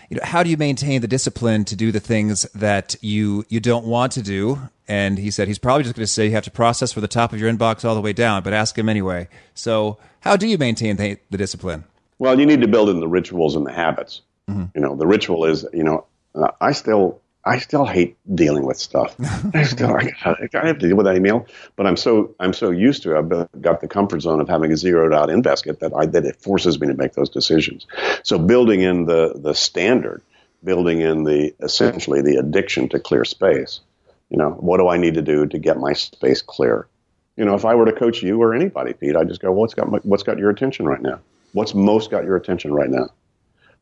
[0.09, 3.61] You know, how do you maintain the discipline to do the things that you you
[3.61, 4.59] don't want to do?
[4.89, 7.09] And he said he's probably just going to say you have to process from the
[7.09, 9.29] top of your inbox all the way down, but ask him anyway.
[9.55, 11.85] So how do you maintain the, the discipline?
[12.19, 14.23] Well, you need to build in the rituals and the habits.
[14.49, 14.65] Mm-hmm.
[14.75, 18.77] You know, the ritual is, you know, uh, I still I still hate dealing with
[18.77, 19.15] stuff.
[19.55, 21.47] I still I, I, have to deal with that email,
[21.77, 23.19] but I'm so I'm so used to it.
[23.19, 26.25] I've got the comfort zone of having a zeroed out in basket that I that
[26.25, 27.87] it forces me to make those decisions.
[28.25, 30.23] So building in the the standard,
[30.65, 33.81] building in the essentially the addiction to clear space.
[34.31, 36.89] You know, what do I need to do to get my space clear?
[37.37, 39.75] You know, if I were to coach you or anybody, Pete, I'd just go, what's
[39.75, 41.21] got my, what's got your attention right now?
[41.53, 43.09] What's most got your attention right now?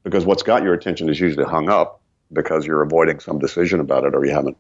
[0.03, 2.01] Because what's got your attention is usually hung up
[2.33, 4.57] because you're avoiding some decision about it or you haven't,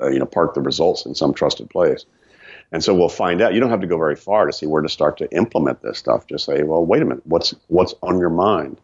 [0.00, 2.04] uh, you know, parked the results in some trusted place.
[2.72, 3.54] And so we'll find out.
[3.54, 5.98] You don't have to go very far to see where to start to implement this
[5.98, 6.26] stuff.
[6.26, 8.80] Just say, well, wait a minute, what's what's on your mind?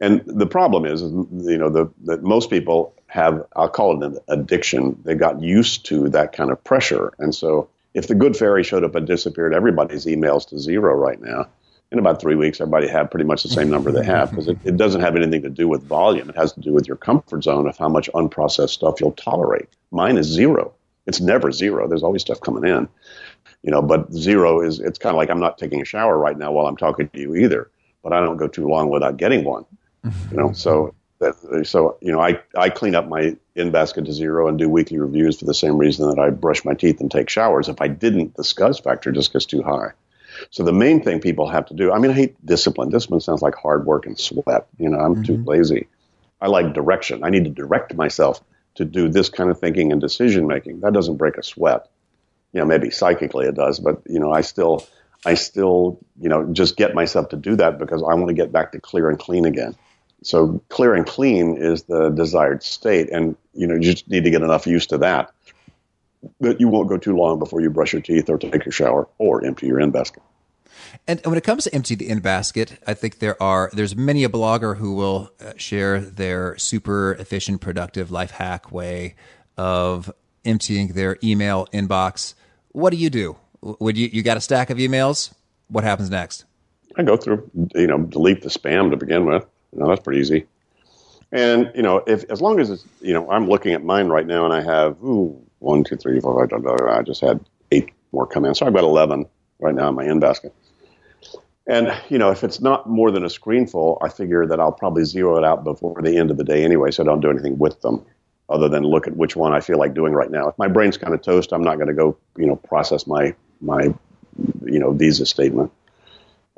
[0.00, 4.18] And the problem is, you know, the, that most people have, I'll call it an
[4.26, 5.00] addiction.
[5.04, 7.14] They got used to that kind of pressure.
[7.20, 11.22] And so if the good fairy showed up and disappeared everybody's emails to zero right
[11.22, 11.46] now,
[11.92, 14.58] in about three weeks, everybody had pretty much the same number they have because it,
[14.64, 16.28] it, doesn't have anything to do with volume.
[16.28, 19.68] It has to do with your comfort zone of how much unprocessed stuff you'll tolerate.
[19.92, 20.72] Mine is zero.
[21.06, 21.86] It's never zero.
[21.86, 22.88] There's always stuff coming in,
[23.62, 23.80] you know.
[23.80, 26.66] But zero is it's kind of like I'm not taking a shower right now while
[26.66, 27.70] I'm talking to you either.
[28.02, 29.64] But I don't go too long without getting one,
[30.02, 30.52] you know.
[30.52, 30.94] So
[31.64, 34.98] so you know, I I clean up my in basket to zero and do weekly
[34.98, 37.68] reviews for the same reason that I brush my teeth and take showers.
[37.68, 39.92] If I didn't, the scuzz factor just gets too high.
[40.50, 42.90] So the main thing people have to do, I mean, I hate discipline.
[42.90, 44.66] Discipline sounds like hard work and sweat.
[44.78, 45.22] You know, I'm mm-hmm.
[45.22, 45.86] too lazy.
[46.40, 47.24] I like direction.
[47.24, 48.42] I need to direct myself
[48.74, 50.80] to do this kind of thinking and decision making.
[50.80, 51.88] That doesn't break a sweat.
[52.52, 54.86] You know, maybe psychically it does, but you know, I still,
[55.24, 58.52] I still, you know, just get myself to do that because I want to get
[58.52, 59.74] back to clear and clean again.
[60.24, 64.30] So clear and clean is the desired state, and you know, you just need to
[64.30, 65.30] get enough used to that
[66.40, 69.08] that you won't go too long before you brush your teeth or take your shower
[69.18, 70.22] or empty your in basket.
[71.06, 74.24] And when it comes to empty the in basket, I think there are there's many
[74.24, 79.14] a blogger who will uh, share their super efficient, productive life hack way
[79.56, 80.12] of
[80.44, 82.34] emptying their email inbox.
[82.72, 83.36] What do you do?
[83.60, 85.32] Would you you got a stack of emails?
[85.68, 86.44] What happens next?
[86.96, 89.44] I go through, you know, delete the spam to begin with.
[89.74, 90.46] Know, that's pretty easy.
[91.32, 94.26] And you know, if as long as it's, you know, I'm looking at mine right
[94.26, 96.64] now, and I have ooh, one, two, three, four, five.
[96.88, 97.40] I just had
[97.72, 99.26] eight more come in, so I've got eleven
[99.58, 100.54] right now in my in basket.
[101.66, 105.04] And you know, if it's not more than a screenful, I figure that I'll probably
[105.04, 107.58] zero it out before the end of the day anyway, so I don't do anything
[107.58, 108.04] with them
[108.48, 110.48] other than look at which one I feel like doing right now.
[110.48, 113.34] If my brain's kind of toast, I'm not going to go, you know, process my
[113.60, 113.94] my,
[114.64, 115.72] you know, visa statement.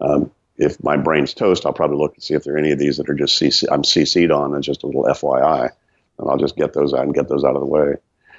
[0.01, 2.79] Um, if my brain's toast, I'll probably look and see if there are any of
[2.79, 5.71] these that are just CC, I'm CC'd on and just a little FYI,
[6.19, 7.97] and I'll just get those out and get those out of the way.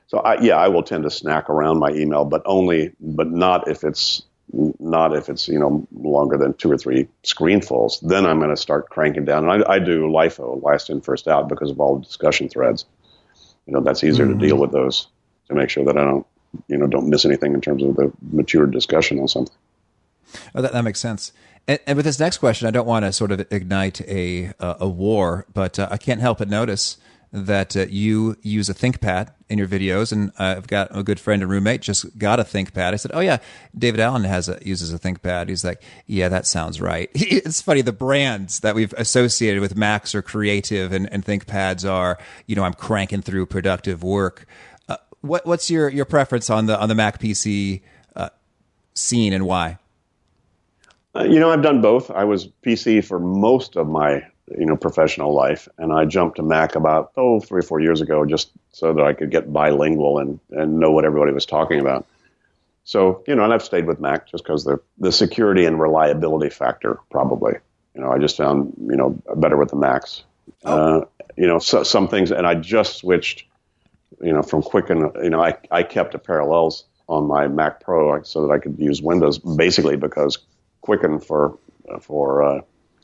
[0.07, 3.67] So I, yeah, I will tend to snack around my email, but only, but not
[3.67, 7.99] if it's not if it's you know longer than two or three screenfuls.
[8.01, 11.27] Then I'm going to start cranking down, and I, I, do LIFO, last in first
[11.27, 12.85] out, because of all the discussion threads.
[13.65, 14.39] You know that's easier mm-hmm.
[14.39, 15.07] to deal with those
[15.49, 16.25] to make sure that I don't
[16.69, 19.55] you know don't miss anything in terms of the mature discussion on something.
[20.55, 21.31] Oh, that, that makes sense.
[21.67, 24.75] And, and, with this next question, I don't want to sort of ignite a uh,
[24.79, 26.97] a war, but uh, I can't help but notice
[27.33, 31.41] that uh, you use a ThinkPad in your videos, and I've got a good friend
[31.41, 32.93] and roommate just got a ThinkPad.
[32.93, 33.37] I said, "Oh yeah,
[33.77, 37.81] David Allen has a, uses a ThinkPad." He's like, "Yeah, that sounds right." it's funny
[37.81, 42.63] the brands that we've associated with Macs are creative, and, and ThinkPads are, you know,
[42.63, 44.45] I'm cranking through productive work.
[44.87, 47.81] Uh, what, what's your your preference on the on the Mac PC
[48.15, 48.29] uh,
[48.93, 49.79] scene, and why?
[51.17, 52.11] Uh, you know, I've done both.
[52.11, 54.23] I was PC for most of my
[54.57, 58.01] you know professional life, and I jumped to Mac about oh three or four years
[58.01, 61.79] ago, just so that I could get bilingual and and know what everybody was talking
[61.79, 62.05] about.
[62.83, 66.49] So you know, and I've stayed with Mac just because the the security and reliability
[66.49, 67.53] factor probably.
[67.95, 70.23] You know, I just found you know better with the Macs.
[70.63, 71.01] Oh.
[71.01, 73.45] Uh, you know, so, some things, and I just switched.
[74.21, 75.11] You know, from Quicken.
[75.21, 78.79] You know, I I kept a Parallels on my Mac Pro so that I could
[78.79, 80.39] use Windows basically because
[80.87, 81.59] Quicken for
[81.99, 82.61] for uh,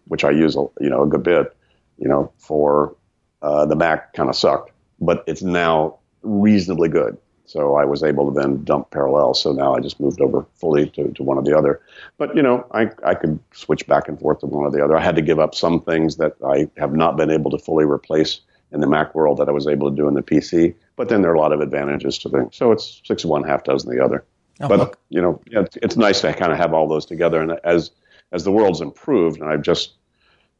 [0.07, 1.53] which I use, you know, a good bit,
[1.97, 2.95] you know, for
[3.41, 7.17] uh, the Mac kind of sucked, but it's now reasonably good.
[7.45, 9.41] So I was able to then dump Parallels.
[9.41, 11.81] So now I just moved over fully to, to one or the other.
[12.17, 14.95] But, you know, I, I could switch back and forth to one or the other.
[14.95, 17.83] I had to give up some things that I have not been able to fully
[17.83, 18.39] replace
[18.71, 20.73] in the Mac world that I was able to do in the PC.
[20.95, 22.55] But then there are a lot of advantages to things.
[22.55, 24.23] So it's six of one, half dozen the other.
[24.61, 24.99] Oh, but, look.
[25.09, 27.41] you know, it's, it's nice to kind of have all those together.
[27.41, 27.91] And as,
[28.31, 29.93] as the world's improved, and I've just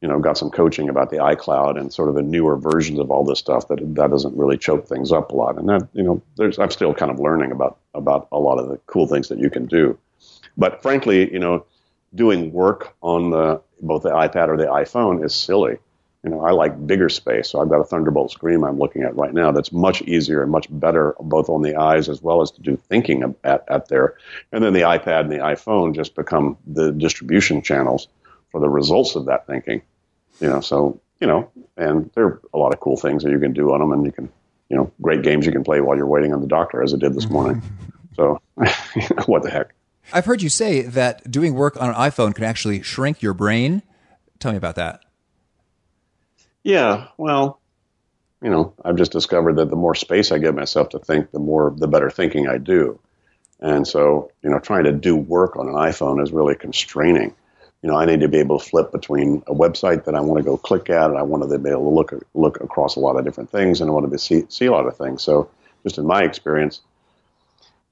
[0.04, 3.10] you know got some coaching about the iCloud and sort of the newer versions of
[3.10, 5.56] all this stuff that that doesn't really choke things up a lot.
[5.58, 8.68] And that you know, there's I'm still kind of learning about about a lot of
[8.68, 9.98] the cool things that you can do.
[10.58, 11.64] But frankly, you know,
[12.14, 15.78] doing work on the both the iPad or the iPhone is silly.
[16.24, 19.14] You know, I like bigger space, so I've got a Thunderbolt screen I'm looking at
[19.14, 22.50] right now that's much easier and much better both on the eyes as well as
[22.52, 24.16] to do thinking at, at there.
[24.50, 28.08] And then the iPad and the iPhone just become the distribution channels
[28.50, 29.82] for the results of that thinking.
[30.40, 33.38] You know, so you know, and there are a lot of cool things that you
[33.38, 34.30] can do on them, and you can,
[34.68, 36.96] you know, great games you can play while you're waiting on the doctor, as I
[36.96, 37.62] did this morning.
[38.16, 38.40] so,
[39.26, 39.74] what the heck?
[40.12, 43.82] I've heard you say that doing work on an iPhone can actually shrink your brain.
[44.38, 45.03] Tell me about that.
[46.64, 47.60] Yeah, well,
[48.42, 51.38] you know, I've just discovered that the more space I give myself to think, the
[51.38, 52.98] more the better thinking I do.
[53.60, 57.34] And so, you know, trying to do work on an iPhone is really constraining
[57.84, 60.38] you know, I need to be able to flip between a website that I want
[60.38, 63.00] to go click at, and I want to be able to look look across a
[63.00, 65.22] lot of different things, and I want to see see a lot of things.
[65.22, 65.50] So,
[65.82, 66.80] just in my experience,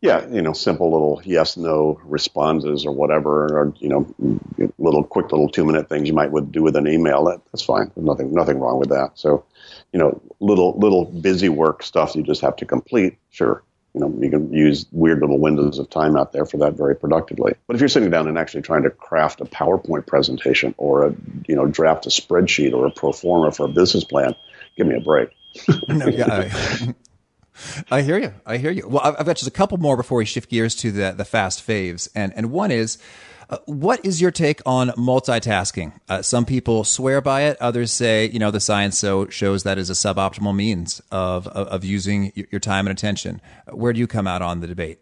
[0.03, 5.30] yeah, you know, simple little yes no responses or whatever, or you know, little quick
[5.30, 7.24] little two minute things you might would do with an email.
[7.24, 7.90] That, that's fine.
[7.94, 9.12] There's nothing nothing wrong with that.
[9.14, 9.44] So,
[9.92, 13.16] you know, little little busy work stuff you just have to complete.
[13.30, 13.62] Sure,
[13.94, 16.96] you know, you can use weird little windows of time out there for that very
[16.96, 17.55] productively.
[17.68, 21.14] But if you're sitting down and actually trying to craft a PowerPoint presentation or a,
[21.46, 24.34] you know, draft a spreadsheet or a pro forma for a business plan,
[24.76, 25.28] give me a break.
[25.88, 26.94] no, yeah, I,
[27.90, 28.32] I, hear you.
[28.46, 28.88] I hear you.
[28.88, 31.66] Well, I've got just a couple more before we shift gears to the the fast
[31.66, 32.98] faves, and and one is
[33.53, 35.92] uh, what is your take on multitasking?
[36.09, 37.59] Uh, some people swear by it.
[37.61, 41.68] Others say, you know, the science so shows that is a suboptimal means of, of,
[41.68, 43.42] of using your time and attention.
[43.70, 45.00] Where do you come out on the debate?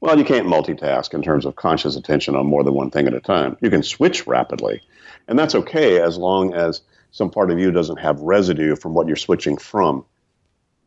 [0.00, 3.14] Well, you can't multitask in terms of conscious attention on more than one thing at
[3.14, 3.56] a time.
[3.60, 4.80] You can switch rapidly,
[5.26, 9.08] and that's okay as long as some part of you doesn't have residue from what
[9.08, 10.04] you're switching from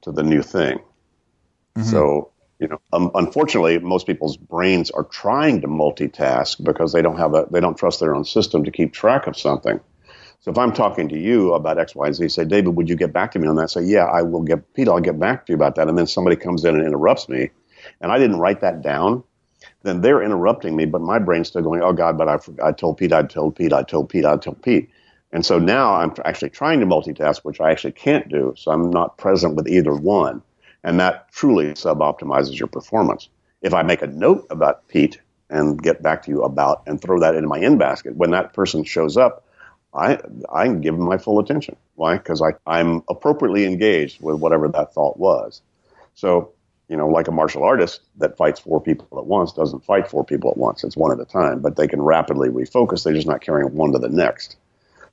[0.02, 0.80] to the new thing.
[1.76, 1.84] Mm-hmm.
[1.84, 7.18] So you know, um, unfortunately, most people's brains are trying to multitask because they don't
[7.18, 9.80] have a, they don't trust their own system to keep track of something.
[10.42, 12.96] So if I'm talking to you about X, Y, and Z, say, David, would you
[12.96, 13.70] get back to me on that?
[13.70, 15.88] Say, yeah, I will get, Pete, I'll get back to you about that.
[15.88, 17.50] And then somebody comes in and interrupts me,
[18.02, 19.24] and I didn't write that down.
[19.84, 22.98] Then they're interrupting me, but my brain's still going, oh God, but I, I told
[22.98, 24.90] Pete, I told Pete, I told Pete, I told Pete.
[25.32, 28.54] And so now I'm actually trying to multitask, which I actually can't do.
[28.58, 30.42] So I'm not present with either one.
[30.84, 33.30] And that truly suboptimizes your performance.
[33.62, 35.20] If I make a note about Pete
[35.50, 38.54] and get back to you about and throw that into my in basket, when that
[38.54, 39.46] person shows up,
[39.94, 40.20] I,
[40.54, 41.76] I can give them my full attention.
[41.96, 42.18] Why?
[42.18, 45.62] Because I'm appropriately engaged with whatever that thought was.
[46.14, 46.54] So,
[46.88, 50.24] you know, like a martial artist that fights four people at once doesn't fight four
[50.24, 50.84] people at once.
[50.84, 53.04] It's one at a time, but they can rapidly refocus.
[53.04, 54.58] They're just not carrying one to the next.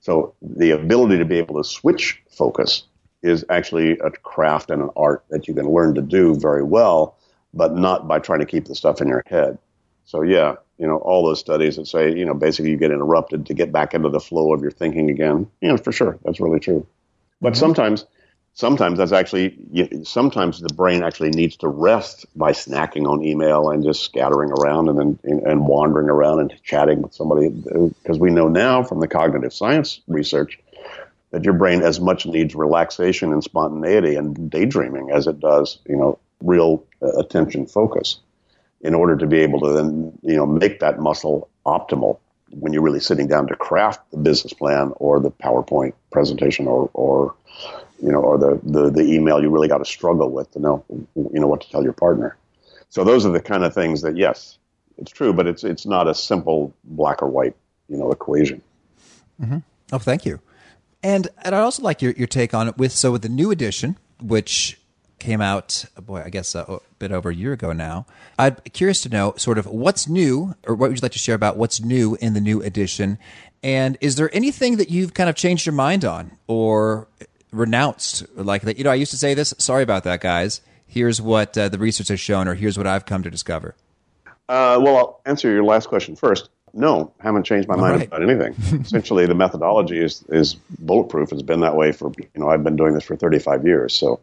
[0.00, 2.84] So the ability to be able to switch focus
[3.22, 7.16] is actually a craft and an art that you can learn to do very well,
[7.54, 9.58] but not by trying to keep the stuff in your head.
[10.04, 13.46] So yeah, you know, all those studies that say, you know, basically you get interrupted
[13.46, 15.50] to get back into the flow of your thinking again.
[15.60, 16.86] You know, for sure, that's really true.
[17.40, 17.60] But mm-hmm.
[17.60, 18.06] sometimes,
[18.56, 19.56] sometimes that's actually,
[20.02, 24.88] sometimes the brain actually needs to rest by snacking on email and just scattering around
[24.88, 27.50] and then and wandering around and chatting with somebody.
[27.50, 30.58] Because we know now from the cognitive science research
[31.30, 35.96] that your brain as much needs relaxation and spontaneity and daydreaming as it does, you
[35.96, 38.20] know, real uh, attention focus
[38.80, 42.18] in order to be able to then, you know, make that muscle optimal
[42.50, 46.88] when you're really sitting down to craft the business plan or the PowerPoint presentation or,
[46.94, 47.34] or
[48.02, 50.84] you know, or the, the, the email you really got to struggle with to know,
[50.88, 52.36] you know, what to tell your partner.
[52.88, 54.58] So those are the kind of things that, yes,
[54.98, 57.54] it's true, but it's, it's not a simple black or white,
[57.88, 58.62] you know, equation.
[59.40, 59.58] Mm-hmm.
[59.92, 60.40] Oh, thank you.
[61.02, 63.50] And and I'd also like your, your take on it with so with the new
[63.50, 64.80] edition, which
[65.18, 68.06] came out, boy, I guess a, bit over a year ago now.
[68.38, 71.34] I'm curious to know sort of what's new, or what would you like to share
[71.34, 73.18] about what's new in the new edition,
[73.62, 77.08] and is there anything that you've kind of changed your mind on or
[77.56, 78.78] renounced, like that?
[78.78, 79.54] You know, I used to say this.
[79.58, 80.60] Sorry about that, guys.
[80.86, 83.74] Here's what uh, the research has shown, or here's what I've come to discover.
[84.48, 86.48] Uh, well, I'll answer your last question first.
[86.72, 88.06] No, haven't changed my All mind right.
[88.06, 88.54] about anything.
[88.80, 91.32] Essentially, the methodology is is bulletproof.
[91.32, 93.94] It's been that way for you know I've been doing this for 35 years.
[93.94, 94.20] So,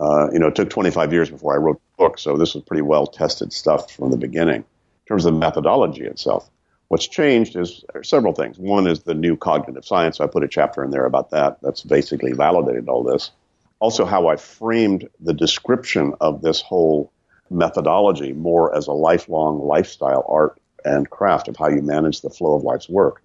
[0.00, 2.18] uh, you know, it took 25 years before I wrote the book.
[2.18, 4.56] So this was pretty well tested stuff from the beginning.
[4.62, 6.48] In terms of the methodology itself,
[6.92, 8.58] what's changed is several things.
[8.58, 10.20] One is the new cognitive science.
[10.20, 11.56] I put a chapter in there about that.
[11.62, 13.30] That's basically validated all this.
[13.78, 17.10] Also, how I framed the description of this whole
[17.48, 22.56] methodology more as a lifelong lifestyle art and craft of how you manage the flow
[22.56, 23.22] of life's work,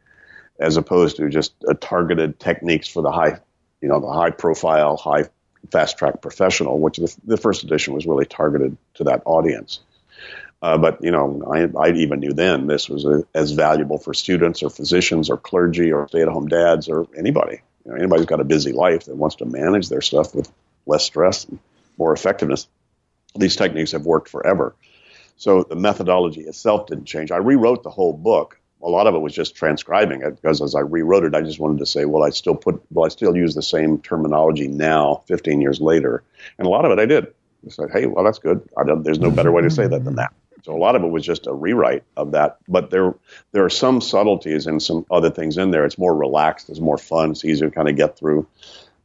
[0.62, 3.38] as opposed to just uh, targeted techniques for the high,
[3.82, 5.26] you know, the high profile, high
[5.74, 9.82] fast track professional, which the, the first edition was really targeted to that audience.
[10.62, 14.14] Uh, but you know, I, I, even knew then this was a, as valuable for
[14.14, 17.62] students or physicians or clergy or stay-at-home dads or anybody.
[17.86, 20.52] You know, anybody who's got a busy life that wants to manage their stuff with
[20.88, 21.60] less stress and
[21.98, 22.68] more effectiveness.
[23.36, 24.76] These techniques have worked forever.
[25.36, 27.32] So the methodology itself didn't change.
[27.32, 28.60] I rewrote the whole book.
[28.82, 31.60] A lot of it was just transcribing it because as I rewrote it, I just
[31.60, 35.24] wanted to say, well, I still put, well, I still use the same terminology now,
[35.28, 36.24] 15 years later.
[36.58, 37.28] And a lot of it I did.
[37.66, 38.68] I said, hey, well, that's good.
[39.04, 40.34] there's no better way to say that than that.
[40.64, 42.58] So a lot of it was just a rewrite of that.
[42.68, 43.16] But there,
[43.52, 45.86] there are some subtleties and some other things in there.
[45.86, 46.70] It's more relaxed.
[46.70, 47.32] It's more fun.
[47.32, 48.48] It's easier to kind of get through.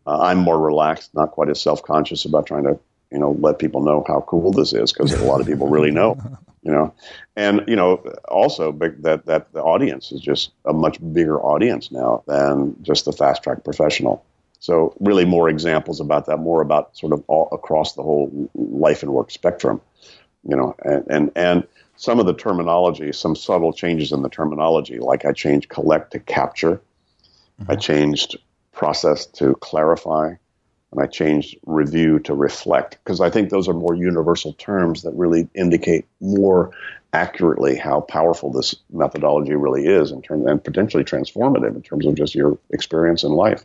[0.07, 2.79] Uh, I'm more relaxed, not quite as self-conscious about trying to
[3.13, 5.91] you know, let people know how cool this is because a lot of people really
[5.91, 6.17] know,
[6.63, 6.95] you know,
[7.37, 7.97] and you know,
[8.27, 13.13] also that that the audience is just a much bigger audience now than just the
[13.13, 14.25] fast track professional.
[14.61, 19.03] So really, more examples about that, more about sort of all across the whole life
[19.03, 19.83] and work spectrum,
[20.45, 21.67] you know, and and and
[21.97, 26.21] some of the terminology, some subtle changes in the terminology, like I changed collect to
[26.21, 26.81] capture,
[27.61, 27.71] mm-hmm.
[27.71, 28.39] I changed
[28.73, 30.35] process to clarify,
[30.91, 35.13] and I changed review to reflect because I think those are more universal terms that
[35.15, 36.73] really indicate more
[37.13, 42.15] accurately how powerful this methodology really is in terms and potentially transformative in terms of
[42.15, 43.65] just your experience in life.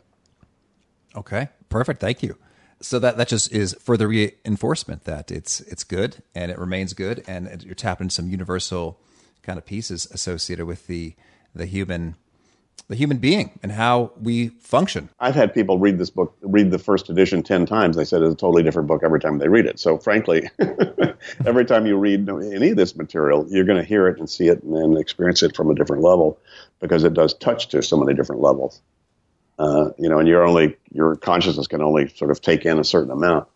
[1.16, 2.00] Okay, perfect.
[2.00, 2.36] Thank you.
[2.80, 7.24] So that that just is further reinforcement that it's it's good and it remains good,
[7.26, 9.00] and you're tapping some universal
[9.42, 11.14] kind of pieces associated with the
[11.54, 12.14] the human
[12.88, 15.10] the human being and how we function.
[15.20, 17.96] I've had people read this book, read the first edition 10 times.
[17.96, 19.78] They said it's a totally different book every time they read it.
[19.78, 20.48] So, frankly,
[21.46, 24.48] every time you read any of this material, you're going to hear it and see
[24.48, 26.38] it and then experience it from a different level
[26.80, 28.80] because it does touch to so many different levels.
[29.58, 32.84] Uh, you know, and you're only, your consciousness can only sort of take in a
[32.84, 33.48] certain amount.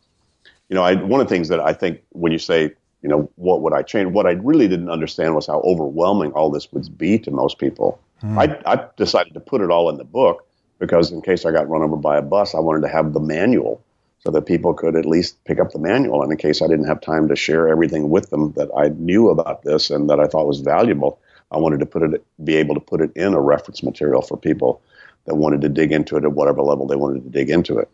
[0.69, 2.73] You know, I, one of the things that I think when you say,
[3.03, 4.13] you know, what would I change?
[4.13, 8.01] What I really didn't understand was how overwhelming all this would be to most people
[8.23, 8.39] Hmm.
[8.39, 10.47] I, I decided to put it all in the book
[10.79, 13.21] because in case I got run over by a bus, I wanted to have the
[13.21, 13.83] manual
[14.21, 16.23] so that people could at least pick up the manual.
[16.23, 19.29] And in case I didn't have time to share everything with them that I knew
[19.29, 21.19] about this and that I thought was valuable,
[21.51, 24.37] I wanted to put it, be able to put it in a reference material for
[24.37, 24.81] people
[25.25, 27.89] that wanted to dig into it at whatever level they wanted to dig into it.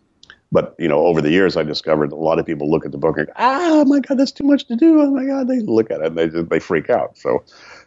[0.50, 2.98] But you know, over the years, I discovered a lot of people look at the
[2.98, 5.60] book and go, "Ah, my God, that's too much to do." Oh my God, they
[5.60, 7.18] look at it and they they freak out.
[7.18, 7.44] So,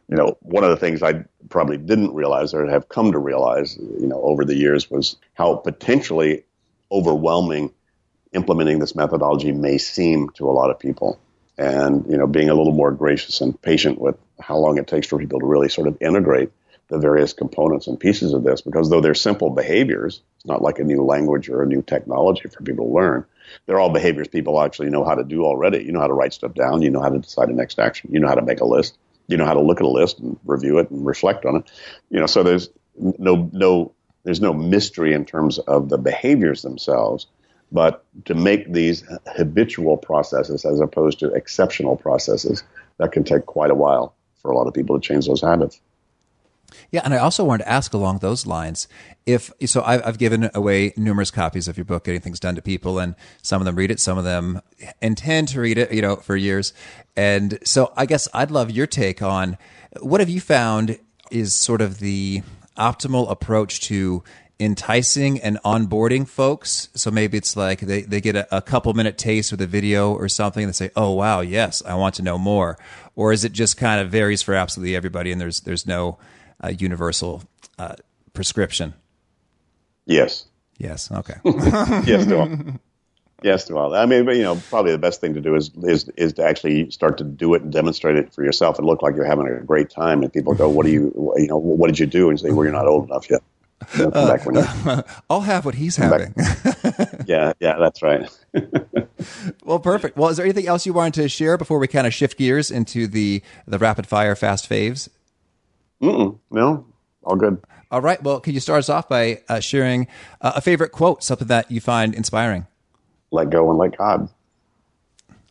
[0.07, 3.77] you know, one of the things I probably didn't realize or have come to realize,
[3.77, 6.43] you know, over the years was how potentially
[6.91, 7.71] overwhelming
[8.33, 11.19] implementing this methodology may seem to a lot of people.
[11.57, 15.07] And, you know, being a little more gracious and patient with how long it takes
[15.07, 16.51] for people to really sort of integrate
[16.91, 20.77] the various components and pieces of this, because though they're simple behaviors, it's not like
[20.77, 23.25] a new language or a new technology for people to learn.
[23.65, 25.83] They're all behaviors people actually know how to do already.
[25.83, 26.83] You know how to write stuff down.
[26.83, 28.11] You know how to decide a next action.
[28.13, 28.97] You know how to make a list
[29.31, 31.71] you know how to look at a list and review it and reflect on it.
[32.09, 37.27] You know, so there's no no there's no mystery in terms of the behaviors themselves,
[37.71, 42.63] but to make these habitual processes as opposed to exceptional processes,
[42.97, 45.79] that can take quite a while for a lot of people to change those habits.
[46.91, 48.87] Yeah, and I also wanted to ask along those lines
[49.25, 49.83] if so.
[49.83, 53.61] I've, given away numerous copies of your book, "Getting Things Done to People," and some
[53.61, 54.61] of them read it, some of them
[55.01, 56.73] intend to read it, you know, for years.
[57.15, 59.57] And so, I guess I'd love your take on
[59.99, 60.97] what have you found
[61.29, 62.41] is sort of the
[62.77, 64.23] optimal approach to
[64.59, 66.89] enticing and onboarding folks.
[66.93, 70.13] So maybe it's like they, they get a, a, couple minute taste with a video
[70.13, 72.77] or something and they say, Oh wow, yes, I want to know more.
[73.15, 76.19] Or is it just kind of varies for absolutely everybody and there's there's no
[76.61, 77.43] a universal
[77.77, 77.95] uh,
[78.33, 78.93] prescription?
[80.05, 80.45] Yes.
[80.77, 81.11] Yes.
[81.11, 81.35] Okay.
[82.05, 82.49] yes to all.
[83.43, 83.95] Yes to all.
[83.95, 86.43] I mean, but, you know, probably the best thing to do is, is is to
[86.43, 89.47] actually start to do it and demonstrate it for yourself and look like you're having
[89.47, 90.21] a great time.
[90.21, 92.65] And people go, "What do you, you know, what did you do?" And say, "Well,
[92.65, 93.41] you're not old enough yet."
[93.97, 96.35] You know, uh, I'll have what he's having.
[97.25, 98.29] yeah, yeah, that's right.
[99.65, 100.17] well, perfect.
[100.17, 102.69] Well, is there anything else you wanted to share before we kind of shift gears
[102.69, 105.09] into the the rapid fire fast faves?
[106.01, 106.85] Mm-mm, no,
[107.23, 107.61] all good.
[107.91, 108.21] All right.
[108.23, 110.07] Well, can you start us off by uh, sharing
[110.39, 112.65] uh, a favorite quote, something that you find inspiring?
[113.31, 114.29] Let go and let God.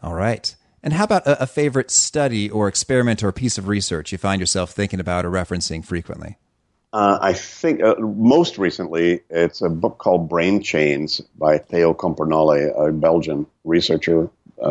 [0.03, 0.55] All right.
[0.83, 4.41] And how about a, a favorite study or experiment or piece of research you find
[4.41, 6.39] yourself thinking about or referencing frequently?
[6.93, 12.89] Uh, I think uh, most recently it's a book called Brain Chains by Theo Compernolle,
[12.89, 14.31] a Belgian researcher,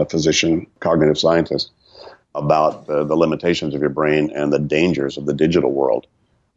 [0.10, 1.72] physician, cognitive scientist
[2.40, 6.08] about the, the limitations of your brain and the dangers of the digital world.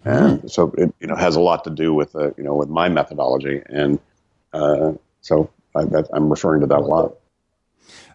[0.05, 2.69] And so it you know has a lot to do with uh, you know with
[2.69, 4.01] my methodology, and
[4.53, 5.83] uh, so I,
[6.15, 7.15] am referring to that a lot.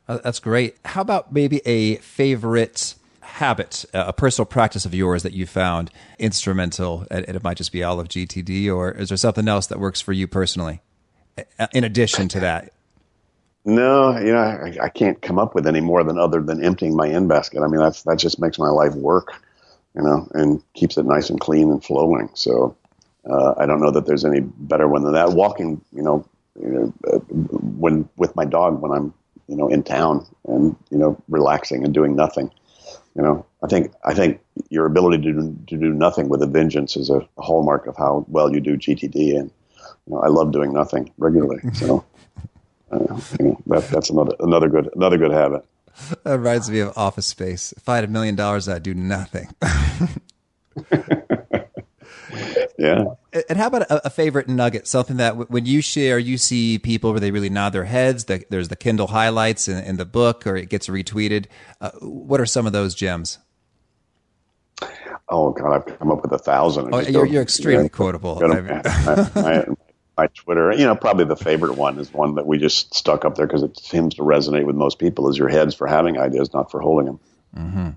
[0.07, 0.75] Uh, that's great.
[0.83, 5.89] How about maybe a favorite habit, a personal practice of yours that you found
[6.19, 7.05] instrumental?
[7.09, 10.01] And it might just be all of GTD, or is there something else that works
[10.01, 10.81] for you personally?
[11.73, 12.73] In addition to that,
[13.67, 16.95] no, you know, I, I, can't come up with any more than other than emptying
[16.95, 17.61] my in basket.
[17.61, 19.33] I mean, that's that just makes my life work,
[19.93, 22.29] you know, and keeps it nice and clean and flowing.
[22.33, 22.77] So
[23.29, 25.31] uh, I don't know that there's any better one than that.
[25.33, 26.25] Walking, you know,
[26.57, 27.19] you know, uh,
[27.77, 29.13] when with my dog when I'm,
[29.49, 32.49] you know, in town and you know, relaxing and doing nothing.
[33.15, 34.39] You know, I think I think
[34.69, 37.97] your ability to do, to do nothing with a vengeance is a, a hallmark of
[37.97, 39.51] how well you do GTD, and
[40.05, 41.59] you know, I love doing nothing regularly.
[41.73, 42.05] So.
[42.91, 42.97] Uh,
[43.67, 45.65] that, that's another another good another good habit.
[46.23, 47.73] That reminds me of Office Space.
[47.73, 49.49] If I had a million dollars, I'd do nothing.
[52.77, 53.05] yeah.
[53.49, 54.87] And how about a, a, favorite nugget?
[54.87, 58.25] Something that w- when you share, you see people where they really nod their heads.
[58.25, 61.47] The, there's the Kindle highlights in, in, the book, or it gets retweeted.
[61.81, 63.39] Uh, what are some of those gems?
[65.29, 66.93] Oh God, I've come up with a thousand.
[66.93, 68.39] Oh, you're, you're extremely quotable.
[68.43, 69.65] I, I,
[70.17, 70.73] my Twitter.
[70.73, 73.63] You know, probably the favorite one is one that we just stuck up there because
[73.63, 75.29] it seems to resonate with most people.
[75.29, 77.19] Is your heads for having ideas, not for holding them.
[77.55, 77.89] Mm-hmm.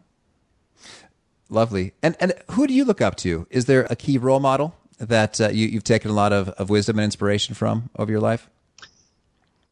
[1.49, 1.93] Lovely.
[2.03, 3.47] And and who do you look up to?
[3.51, 6.71] Is there a key role model that uh, you, you've taken a lot of, of
[6.71, 8.49] wisdom and inspiration from over your life?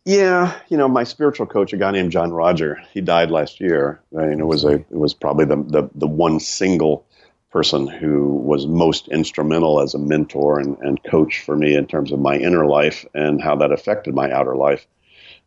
[0.04, 4.00] Yeah, you know, my spiritual coach, a guy named John Roger, he died last year.
[4.18, 7.06] I mean, it was a it was probably the the, the one single
[7.50, 12.12] person who was most instrumental as a mentor and, and coach for me in terms
[12.12, 14.86] of my inner life and how that affected my outer life.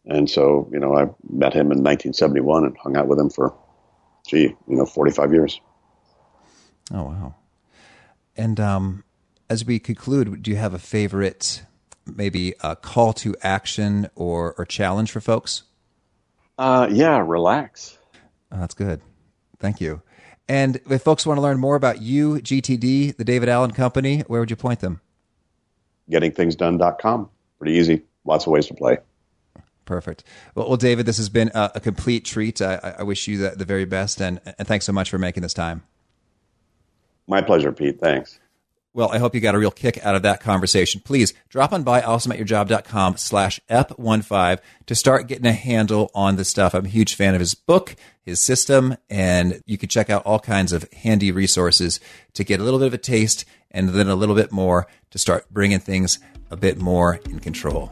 [0.06, 3.56] And so, you know, I met him in 1971 and hung out with him for,
[4.28, 5.62] gee, you know, 45 years.
[6.94, 7.36] Oh wow!
[8.36, 9.04] And um,
[9.50, 11.62] as we conclude, do you have a favorite,
[12.06, 15.64] maybe a call to action or or challenge for folks?
[16.58, 17.98] Uh, yeah, relax.
[18.52, 19.02] Oh, that's good.
[19.60, 20.02] Thank you.
[20.52, 24.42] And if folks want to learn more about you, GTD, the David Allen Company, where
[24.42, 25.00] would you point them?
[26.10, 27.30] GettingThingsDone.com.
[27.58, 28.02] Pretty easy.
[28.26, 28.98] Lots of ways to play.
[29.86, 30.26] Perfect.
[30.54, 32.62] Well, well David, this has been a, a complete treat.
[32.62, 35.42] I, I, wish you the, the very best, and, and thanks so much for making
[35.42, 35.84] this time.
[37.28, 38.02] My pleasure, Pete.
[38.02, 38.38] Thanks.
[38.94, 41.02] Well, I hope you got a real kick out of that conversation.
[41.04, 46.74] Please drop on by awesomeatyourjob.com slash ep15 to start getting a handle on the stuff.
[46.74, 50.40] I'm a huge fan of his book, his system, and you can check out all
[50.40, 52.02] kinds of handy resources
[52.34, 55.18] to get a little bit of a taste and then a little bit more to
[55.18, 56.20] start bringing things
[56.50, 57.92] a bit more in control.